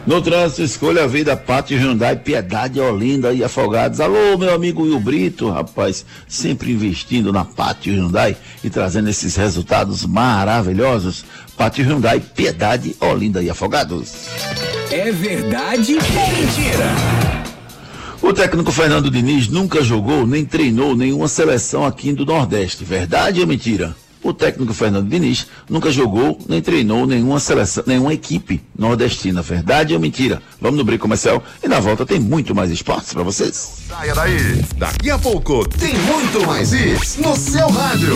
[0.05, 3.99] No trânsito, escolha a vida, Pátio Hyundai, Piedade, Olinda e Afogados.
[3.99, 10.03] Alô, meu amigo Will Brito, rapaz, sempre investindo na Pátio Hyundai e trazendo esses resultados
[10.03, 11.23] maravilhosos.
[11.55, 14.25] Pátio Hyundai, Piedade, Olinda e Afogados.
[14.89, 16.85] É verdade ou mentira?
[18.23, 22.83] O técnico Fernando Diniz nunca jogou nem treinou nenhuma seleção aqui do Nordeste.
[22.83, 23.95] Verdade ou mentira?
[24.23, 29.41] O técnico Fernando Diniz nunca jogou nem treinou nenhuma seleção, nenhuma equipe nordestina.
[29.41, 30.41] Verdade ou mentira?
[30.59, 33.85] Vamos no brinco comercial e na volta tem muito mais esportes para vocês.
[33.87, 34.63] Saia daí.
[34.77, 38.15] Daqui a pouco tem muito mais isso no seu rádio.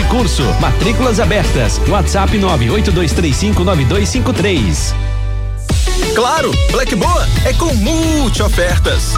[0.00, 0.44] e Curso.
[0.60, 1.78] Matrículas abertas.
[1.88, 4.94] WhatsApp 982359253.
[6.14, 9.14] Claro, Black Boa é com multi ofertas.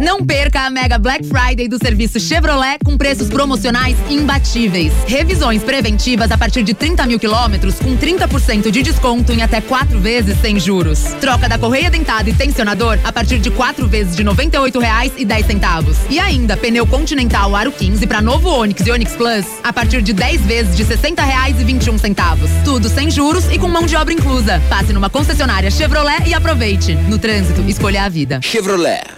[0.00, 4.92] Não perca a Mega Black Friday do serviço Chevrolet com preços promocionais imbatíveis.
[5.08, 9.98] Revisões preventivas a partir de 30 mil quilômetros com 30% de desconto em até quatro
[9.98, 11.00] vezes sem juros.
[11.20, 15.96] Troca da correia dentada e tensionador a partir de quatro vezes de R$ 98,10.
[16.08, 20.12] E ainda pneu Continental Aro 15 para novo Onix e Onix Plus a partir de
[20.12, 22.64] 10 vezes de R$ 60,21.
[22.64, 24.62] Tudo sem juros e com mão de obra inclusa.
[24.68, 26.94] Passe numa concessionária Chevrolet e aproveite.
[26.94, 28.38] No trânsito, escolha a vida.
[28.42, 29.17] Chevrolet.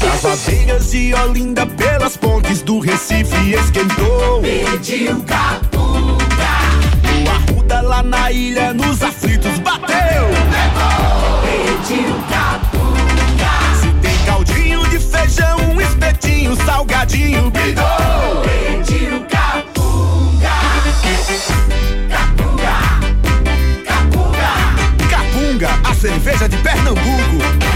[0.00, 4.42] Das vadeiras de Olinda pelas pontes do Recife esquentou.
[4.42, 6.16] Pediu capunga.
[7.24, 10.26] O Arruda lá na ilha nos aflitos bateu.
[11.44, 13.52] Pediu capunga.
[13.80, 17.84] Se tem caldinho de feijão, um espetinho, salgadinho, bidou.
[18.42, 20.50] Pediu capunga.
[22.10, 22.76] Capunga.
[23.86, 24.50] Capunga.
[25.08, 27.75] Capunga, a cerveja de Pernambuco.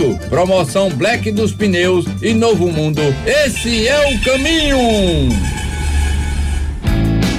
[0.29, 3.01] Promoção Black dos Pneus e Novo Mundo.
[3.25, 5.29] Esse é o caminho.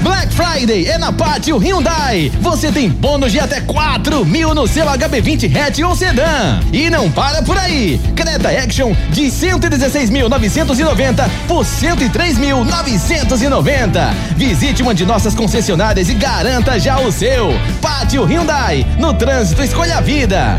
[0.03, 2.33] Black Friday é na Pátio Hyundai.
[2.41, 6.59] Você tem bônus de até 4 mil no seu HB20 hatch ou sedã.
[6.73, 8.01] E não para por aí.
[8.17, 14.13] Creta Action de 116.990 por 103.990.
[14.37, 17.51] Visite uma de nossas concessionárias e garanta já o seu.
[17.81, 18.87] Pátio Hyundai.
[18.99, 20.59] No trânsito, escolha a vida.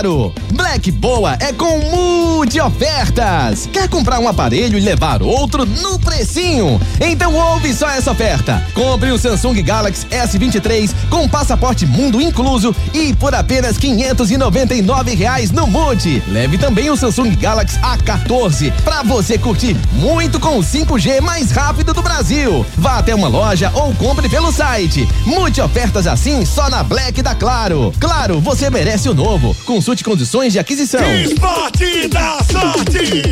[0.00, 0.32] Claro.
[0.52, 3.68] Black Boa é com Mude Ofertas.
[3.72, 6.80] Quer comprar um aparelho e levar outro no precinho?
[7.00, 8.62] Então ouve só essa oferta.
[8.74, 15.66] Compre o Samsung Galaxy S23 com passaporte mundo incluso e por apenas 599 reais no
[15.66, 16.22] Mude.
[16.28, 21.94] Leve também o Samsung Galaxy A14 para você curtir muito com o 5G mais rápido
[21.94, 22.66] do Brasil.
[22.76, 25.08] Vá até uma loja ou compre pelo site.
[25.24, 27.92] Mude ofertas assim só na Black da Claro.
[27.98, 29.29] Claro, você merece o novo.
[29.64, 31.00] Consulte condições de aquisição.
[31.14, 33.22] Esporte da sorte.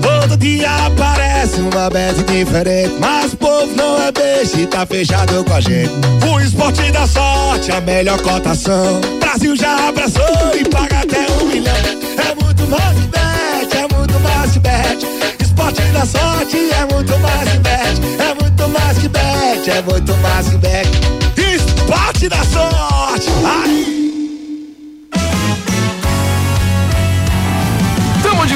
[0.00, 5.44] Todo dia aparece uma bet diferente, mas o povo não é beijo e tá fechado
[5.44, 5.90] com a gente.
[6.26, 8.98] O esporte da sorte, a melhor cotação.
[9.20, 11.74] Brasil já abraçou e paga até um milhão.
[11.76, 15.06] É muito mais que bet, é muito mais que bet.
[15.42, 20.16] Esporte da sorte é muito mais que bet, é muito mais que bet, é muito
[20.22, 20.88] mais que bet.
[21.36, 23.28] Esporte da sorte.
[23.44, 23.95] Ai.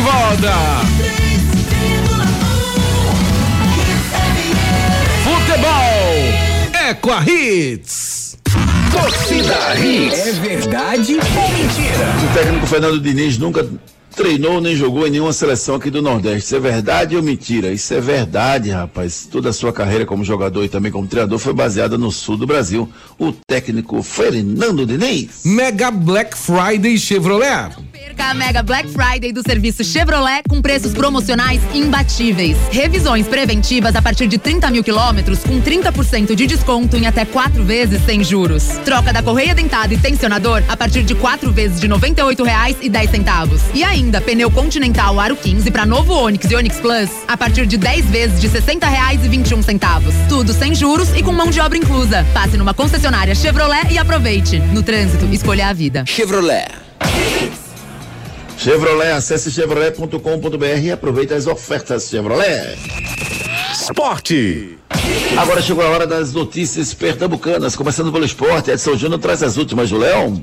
[0.00, 0.52] De volta!
[5.22, 8.38] Futebol é com a Hits.
[8.90, 10.26] Torcida Hits.
[10.26, 12.06] É verdade ou mentira?
[12.24, 13.68] O técnico Fernando Diniz nunca
[14.14, 16.46] treinou nem jogou em nenhuma seleção aqui do Nordeste.
[16.46, 17.72] Isso é verdade ou mentira?
[17.72, 19.28] Isso é verdade, rapaz.
[19.30, 22.46] Toda a sua carreira como jogador e também como treinador foi baseada no sul do
[22.46, 22.88] Brasil.
[23.18, 25.42] O técnico Fernando Diniz.
[25.44, 27.74] Mega Black Friday Chevrolet.
[27.92, 32.56] Perca a Mega Black Friday do serviço Chevrolet com preços promocionais imbatíveis.
[32.70, 37.64] Revisões preventivas a partir de 30 mil quilômetros com 30% de desconto em até quatro
[37.64, 38.64] vezes sem juros.
[38.84, 43.60] Troca da correia dentada e tensionador a partir de quatro vezes de R$ 98,10.
[43.74, 47.76] E ainda pneu Continental Aro 15 para novo Onix e Onix Plus a partir de
[47.76, 50.28] 10 vezes de R$ 60,21.
[50.28, 52.26] Tudo sem juros e com mão de obra inclusa.
[52.32, 54.58] Passe numa concessionária Chevrolet e aproveite.
[54.58, 56.04] No trânsito, escolha a vida.
[56.06, 56.66] Chevrolet.
[58.56, 62.78] Chevrolet, acesse chevrolet.com.br e aproveite as ofertas Chevrolet.
[63.72, 64.78] Esporte.
[65.36, 68.70] Agora chegou a hora das notícias pernambucanas, começando pelo esporte.
[68.70, 70.42] Edson Júnior traz as últimas do Leão.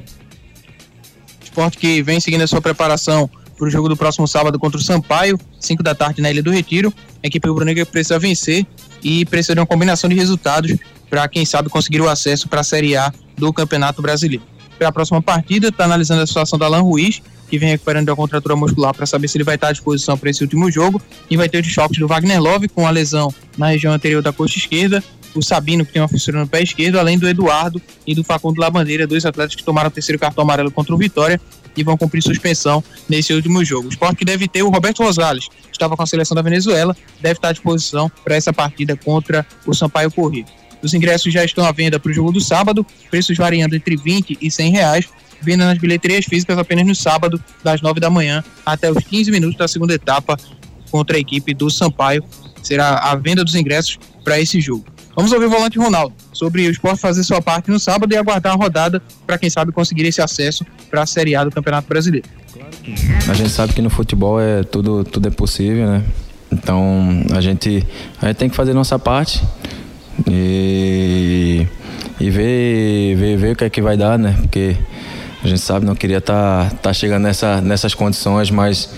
[1.44, 4.82] Esporte que vem seguindo a sua preparação para o jogo do próximo sábado contra o
[4.82, 6.94] Sampaio, 5 da tarde na Ilha do Retiro.
[7.24, 8.66] A equipe rubro-negra precisa vencer
[9.04, 10.76] e precisa de uma combinação de resultados
[11.10, 14.44] para, quem sabe, conseguir o acesso para a Série A do Campeonato Brasileiro.
[14.78, 18.12] Para a próxima partida, está analisando a situação da Alan Ruiz, que vem recuperando de
[18.12, 21.02] uma contratura muscular para saber se ele vai estar à disposição para esse último jogo.
[21.30, 24.32] E vai ter os choques do Wagner Love com a lesão na região anterior da
[24.32, 25.04] coxa esquerda,
[25.34, 28.60] o Sabino, que tem uma fissura no pé esquerdo, além do Eduardo e do Facundo
[28.60, 31.40] Labandeira, dois atletas que tomaram o terceiro cartão amarelo contra o Vitória
[31.78, 33.88] e vão cumprir suspensão nesse último jogo.
[33.88, 37.36] O esporte deve ter o Roberto Rosales, que estava com a seleção da Venezuela, deve
[37.36, 40.46] estar à disposição para essa partida contra o Sampaio Corrêa.
[40.82, 44.38] Os ingressos já estão à venda para o jogo do sábado, preços variando entre 20
[44.42, 45.10] e 100 reais,
[45.42, 49.58] venda nas bilheterias físicas apenas no sábado, das 9 da manhã até os 15 minutos
[49.58, 50.38] da segunda etapa
[50.90, 52.24] contra a equipe do Sampaio.
[52.62, 54.97] Será a venda dos ingressos para esse jogo.
[55.18, 58.54] Vamos ouvir o volante Ronaldo sobre o esporte fazer sua parte no sábado e aguardar
[58.54, 62.30] a rodada para quem sabe conseguir esse acesso para a Série A do Campeonato Brasileiro.
[63.28, 66.04] A gente sabe que no futebol é tudo, tudo é possível, né?
[66.52, 67.84] Então a gente,
[68.22, 69.44] a gente tem que fazer nossa parte
[70.30, 71.66] e,
[72.20, 74.38] e ver, ver, ver o que é que vai dar, né?
[74.40, 74.78] Porque
[75.48, 78.90] a gente sabe, não queria estar tá, tá chegando nessa, nessas condições, mas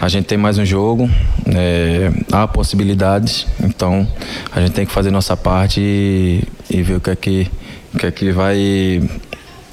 [0.00, 1.10] a gente tem mais um jogo,
[1.46, 4.06] é, há possibilidades, então
[4.52, 7.50] a gente tem que fazer nossa parte e, e ver o que é que,
[7.98, 9.02] que, é que vai.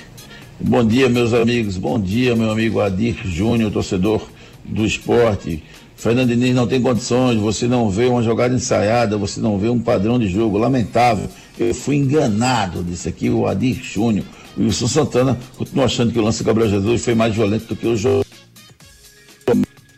[0.59, 1.78] Bom dia, meus amigos.
[1.78, 4.28] Bom dia, meu amigo Adir Júnior, torcedor
[4.66, 5.64] do esporte.
[6.04, 9.80] Fernando Diniz não tem condições, você não vê uma jogada ensaiada, você não vê um
[9.80, 10.58] padrão de jogo.
[10.58, 11.30] Lamentável.
[11.58, 14.26] Eu fui enganado, disse aqui o Adir Júnior.
[14.58, 17.76] O Wilson Santana continua achando que o lance do Gabriel Jesus foi mais violento do
[17.78, 18.26] que o jogo.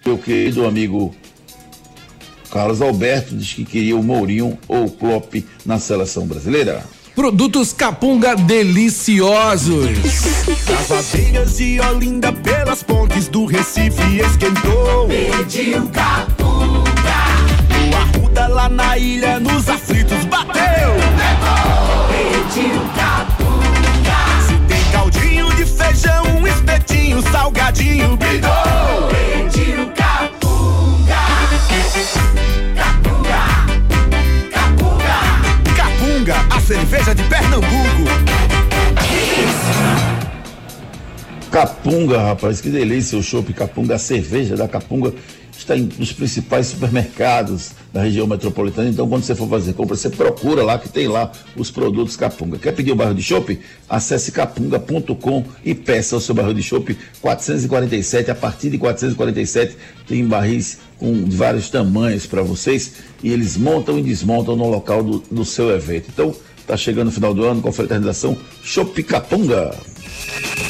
[0.05, 1.15] Meu querido amigo
[2.51, 6.83] Carlos Alberto diz que queria o Mourinho ou o Klopp na seleção brasileira.
[7.15, 9.87] Produtos Capunga deliciosos.
[10.67, 15.07] Das aveiras de Olinda pelas pontes do Recife esquentou.
[15.07, 16.83] Pediu capunga.
[17.71, 20.91] O Arruda lá na ilha nos aflitos bateu.
[22.09, 24.19] Pediu capunga.
[24.45, 29.09] Se tem caldinho de feijão, um espetinho, salgadinho, bidou.
[29.09, 29.84] Pediu
[36.65, 38.05] cerveja de Pernambuco.
[41.51, 45.13] Capunga, rapaz, que delícia o chopp Capunga, a cerveja da Capunga
[45.55, 48.89] está em nos principais supermercados da região metropolitana.
[48.89, 52.57] Então, quando você for fazer compra, você procura lá que tem lá os produtos Capunga.
[52.57, 53.59] Quer pedir o barril de chopp?
[53.87, 58.31] Acesse capunga.com e peça o seu barril de chopp 447.
[58.31, 62.93] A partir de 447 tem barris com vários tamanhos para vocês
[63.23, 66.09] e eles montam e desmontam no local do, do seu evento.
[66.11, 66.35] Então,
[66.67, 69.75] tá chegando o final do ano com a fraternização Chopp Capunga.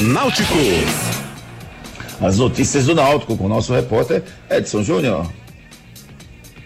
[0.01, 0.53] Náutico.
[2.21, 5.29] As notícias do Náutico com o nosso repórter Edson Júnior.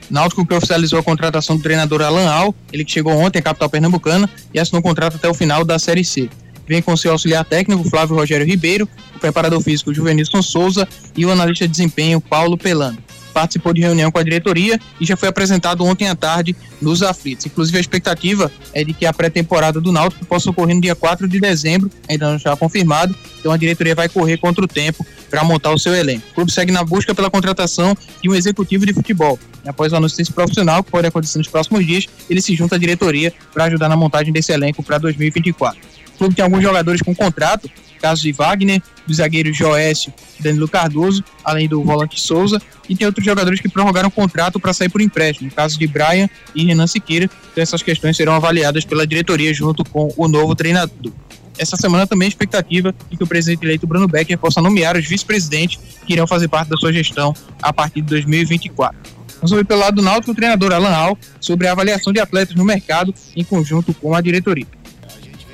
[0.10, 3.70] Náutico que oficializou a contratação do treinador Alan Al, ele que chegou ontem à capital
[3.70, 6.30] pernambucana e assinou o contrato até o final da Série C.
[6.68, 11.32] Vem com seu auxiliar técnico Flávio Rogério Ribeiro, o preparador físico Juvenilson Souza e o
[11.32, 12.98] analista de desempenho Paulo Pelano.
[13.34, 17.46] Participou de reunião com a diretoria e já foi apresentado ontem à tarde nos aflitos.
[17.46, 21.28] Inclusive, a expectativa é de que a pré-temporada do Náutico possa ocorrer no dia 4
[21.28, 25.44] de dezembro, ainda não está confirmado, então a diretoria vai correr contra o tempo para
[25.44, 26.26] montar o seu elenco.
[26.32, 29.40] O clube segue na busca pela contratação de um executivo de futebol.
[29.64, 32.76] E após o anúncio desse profissional, que pode acontecer nos próximos dias, ele se junta
[32.76, 35.80] à diretoria para ajudar na montagem desse elenco para 2024.
[36.16, 37.70] O clube tem alguns jogadores com contrato,
[38.00, 43.06] caso de Wagner, dos zagueiros Joécio e Danilo Cardoso, além do volante Souza, e tem
[43.06, 46.66] outros jogadores que prorrogaram o contrato para sair por empréstimo, no caso de Brian e
[46.66, 47.30] Renan Siqueira.
[47.52, 51.12] Então essas questões serão avaliadas pela diretoria junto com o novo treinador.
[51.58, 55.06] Essa semana também a expectativa de que o presidente eleito Bruno Becker possa nomear os
[55.06, 58.97] vice-presidentes que irão fazer parte da sua gestão a partir de 2024.
[59.36, 62.56] Vamos ouvir pelo lado do Náutico o treinador Alan Al sobre a avaliação de atletas
[62.56, 64.68] no mercado em conjunto com a diretoria.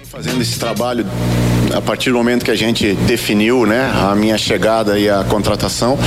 [0.03, 1.05] Fazendo esse trabalho
[1.76, 5.99] a partir do momento que a gente definiu né, a minha chegada e a contratação,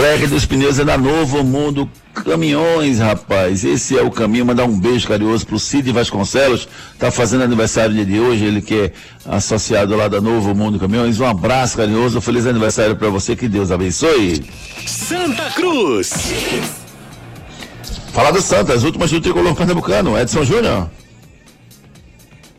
[0.00, 3.64] Black dos Pneus é da Novo Mundo Caminhões, rapaz.
[3.64, 4.46] Esse é o caminho.
[4.46, 6.66] Mandar um beijo carinhoso pro Cid Vasconcelos.
[6.98, 8.46] Tá fazendo aniversário dia de hoje.
[8.46, 8.92] Ele que é
[9.26, 11.20] associado lá da Novo Mundo Caminhões.
[11.20, 12.18] Um abraço carinhoso.
[12.22, 13.36] Feliz aniversário para você.
[13.36, 14.42] Que Deus abençoe.
[14.86, 16.32] Santa Cruz.
[18.14, 20.18] Falar do Santa, as últimas do tricolor pernambucano.
[20.18, 20.88] Edson Júnior.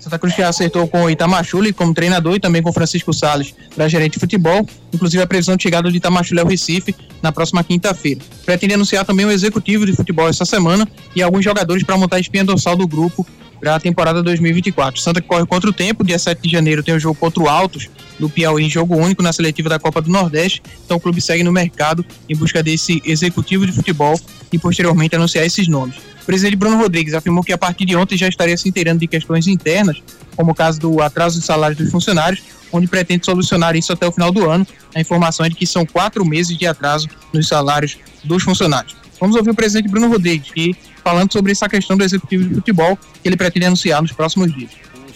[0.01, 3.87] Santa Cruz que acertou com o Itamachule como treinador e também com Francisco Salles para
[3.87, 4.67] gerente de futebol.
[4.91, 8.19] Inclusive a previsão de chegada de Itamachule ao Recife na próxima quinta-feira.
[8.43, 12.19] Pretende anunciar também o executivo de futebol essa semana e alguns jogadores para montar a
[12.19, 13.25] espinha dorsal do grupo
[13.61, 14.99] para a temporada 2024.
[14.99, 17.87] Santa corre contra o tempo, dia 7 de janeiro tem o jogo contra o Altos
[18.19, 20.63] do Piauí em jogo único na seletiva da Copa do Nordeste.
[20.83, 24.19] Então o clube segue no mercado em busca desse executivo de futebol
[24.51, 25.95] e posteriormente anunciar esses nomes.
[26.21, 29.07] O presidente Bruno Rodrigues afirmou que a partir de ontem já estaria se inteirando de
[29.07, 30.01] questões internas,
[30.35, 32.41] como o caso do atraso de salários dos funcionários,
[32.71, 34.65] onde pretende solucionar isso até o final do ano.
[34.95, 38.95] A informação é de que são quatro meses de atraso nos salários dos funcionários.
[39.21, 42.97] Vamos ouvir o presidente Bruno Rodrigues, que falando sobre essa questão do executivo de futebol
[43.21, 44.71] que ele pretende anunciar nos próximos dias.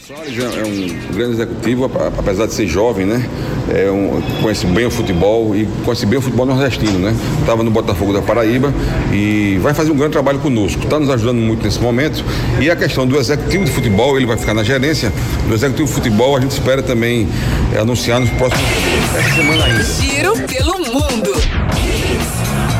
[0.07, 3.27] Salles é um grande executivo, apesar de ser jovem, né?
[3.73, 7.15] É um, conhece bem o futebol e conhece bem o futebol nordestino, né?
[7.39, 8.71] Estava no Botafogo da Paraíba
[9.11, 10.83] e vai fazer um grande trabalho conosco.
[10.83, 12.23] Está nos ajudando muito nesse momento.
[12.61, 15.11] E a questão do executivo de futebol, ele vai ficar na gerência.
[15.47, 17.27] Do executivo de futebol, a gente espera também
[17.73, 18.63] é, anunciar nos próximos
[19.17, 19.83] essa semana ainda.
[19.83, 21.31] Giro pelo mundo.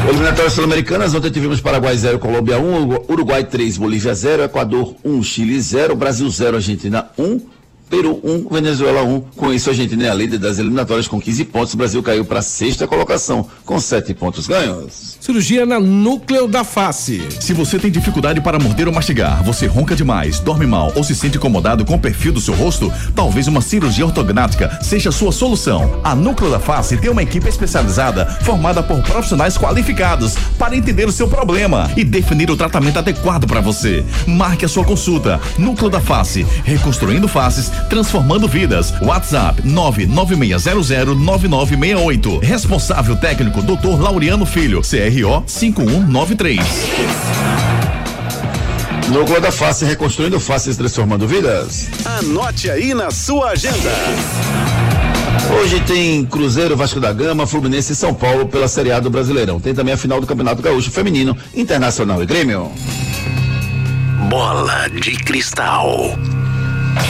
[0.07, 5.59] Eliminatórias sul-americanas, ontem tivemos Paraguai 0, Colômbia 1, Uruguai 3, Bolívia 0, Equador 1, Chile
[5.59, 7.41] 0, Brasil 0, Argentina 1,
[7.89, 9.21] Peru 1, Venezuela 1.
[9.35, 11.73] Com isso, a Argentina é a líder das eliminatórias com 15 pontos.
[11.73, 15.17] O Brasil caiu para a sexta colocação com 7 pontos ganhos.
[15.19, 17.21] Cirurgia na núcleo da face.
[17.39, 21.15] Se você tem dificuldade para morder ou mastigar, você ronca demais, dorme mal ou se
[21.15, 25.31] sente incomodado com o perfil do seu rosto, talvez uma cirurgia ortognática seja a sua
[25.31, 25.99] solução.
[26.03, 31.11] A Núcleo da Face tem uma equipe especializada formada por profissionais qualificados para entender o
[31.11, 34.03] seu problema e definir o tratamento adequado para você.
[34.27, 35.39] Marque a sua consulta.
[35.57, 38.93] Núcleo da Face, reconstruindo faces, transformando vidas.
[39.01, 42.39] WhatsApp 996009968.
[42.41, 43.99] Responsável técnico Dr.
[43.99, 46.59] Laureano Filho, CRO 5193.
[49.09, 51.87] Núcleo da Face, reconstruindo faces, transformando vidas.
[52.03, 53.91] Anote aí na sua agenda.
[55.59, 59.59] Hoje tem Cruzeiro, Vasco da Gama, Fluminense e São Paulo pela Série A do Brasileirão.
[59.59, 62.71] Tem também a final do Campeonato Gaúcho Feminino, Internacional e Grêmio.
[64.29, 66.17] Bola de cristal.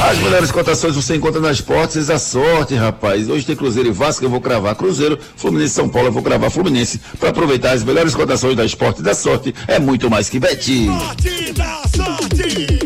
[0.02, 3.30] As melhores cotações você encontra nas portas a sorte, rapaz.
[3.30, 6.22] Hoje tem Cruzeiro e Vasco, eu vou cravar Cruzeiro, Fluminense e São Paulo, eu vou
[6.22, 7.00] cravar Fluminense.
[7.20, 10.86] Para aproveitar as melhores cotações da Esporte da Sorte, é muito mais que bet.
[10.86, 12.80] Sorte da sorte.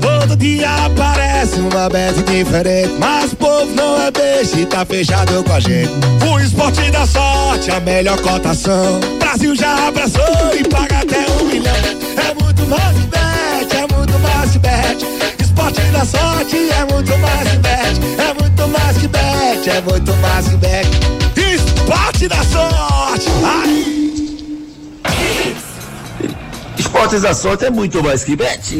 [0.00, 5.44] Todo dia aparece uma bet diferente, mas o povo não é beijo e tá fechado
[5.44, 5.92] com a gente.
[6.28, 8.98] O esporte da sorte, a melhor cotação.
[9.18, 11.74] Brasil já abraçou e paga até um milhão.
[11.74, 13.06] É muito mais que
[16.46, 20.56] sorte é muito mais que bet, é muito mais que bet, é muito mais que
[20.56, 20.88] bet.
[21.36, 23.28] Esporte da sorte.
[23.44, 23.96] Ai.
[26.78, 28.74] Esportes da Sorte é muito mais que bet.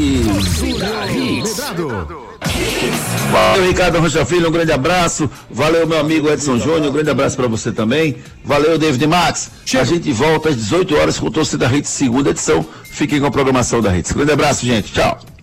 [3.30, 5.28] Valeu, Ricardo Rocha Filho, um grande abraço.
[5.50, 8.16] Valeu, meu amigo Edson Júnior, um grande abraço para você também.
[8.44, 9.50] Valeu, David Max.
[9.78, 12.64] A gente volta às 18 horas com o Torcida Hits, segunda edição.
[12.84, 14.12] Fiquem com a programação da Hits.
[14.12, 14.92] Grande abraço, gente.
[14.92, 15.35] Tchau.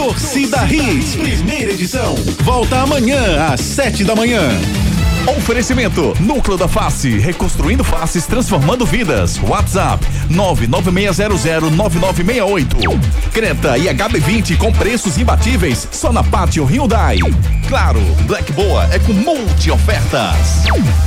[0.00, 2.14] Torcida Hits, primeira edição.
[2.42, 4.40] Volta amanhã às sete da manhã.
[5.26, 9.38] Oferecimento Núcleo da Face, reconstruindo faces, transformando vidas.
[9.42, 12.98] WhatsApp 996009968.
[13.32, 17.18] Creta e HB20 com preços imbatíveis só na Pátio Hyundai.
[17.68, 20.64] Claro, Black Boa é com multi ofertas.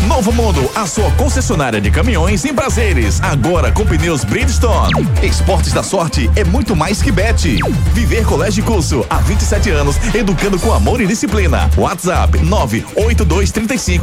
[0.08, 5.08] Novo Mundo, a sua concessionária de caminhões em prazeres, agora com pneus Bridgestone.
[5.22, 7.60] Esportes da Sorte é muito mais que bet.
[7.94, 11.70] Viver Colégio e Curso há 27 anos, educando com amor e disciplina.
[11.76, 14.03] WhatsApp 98235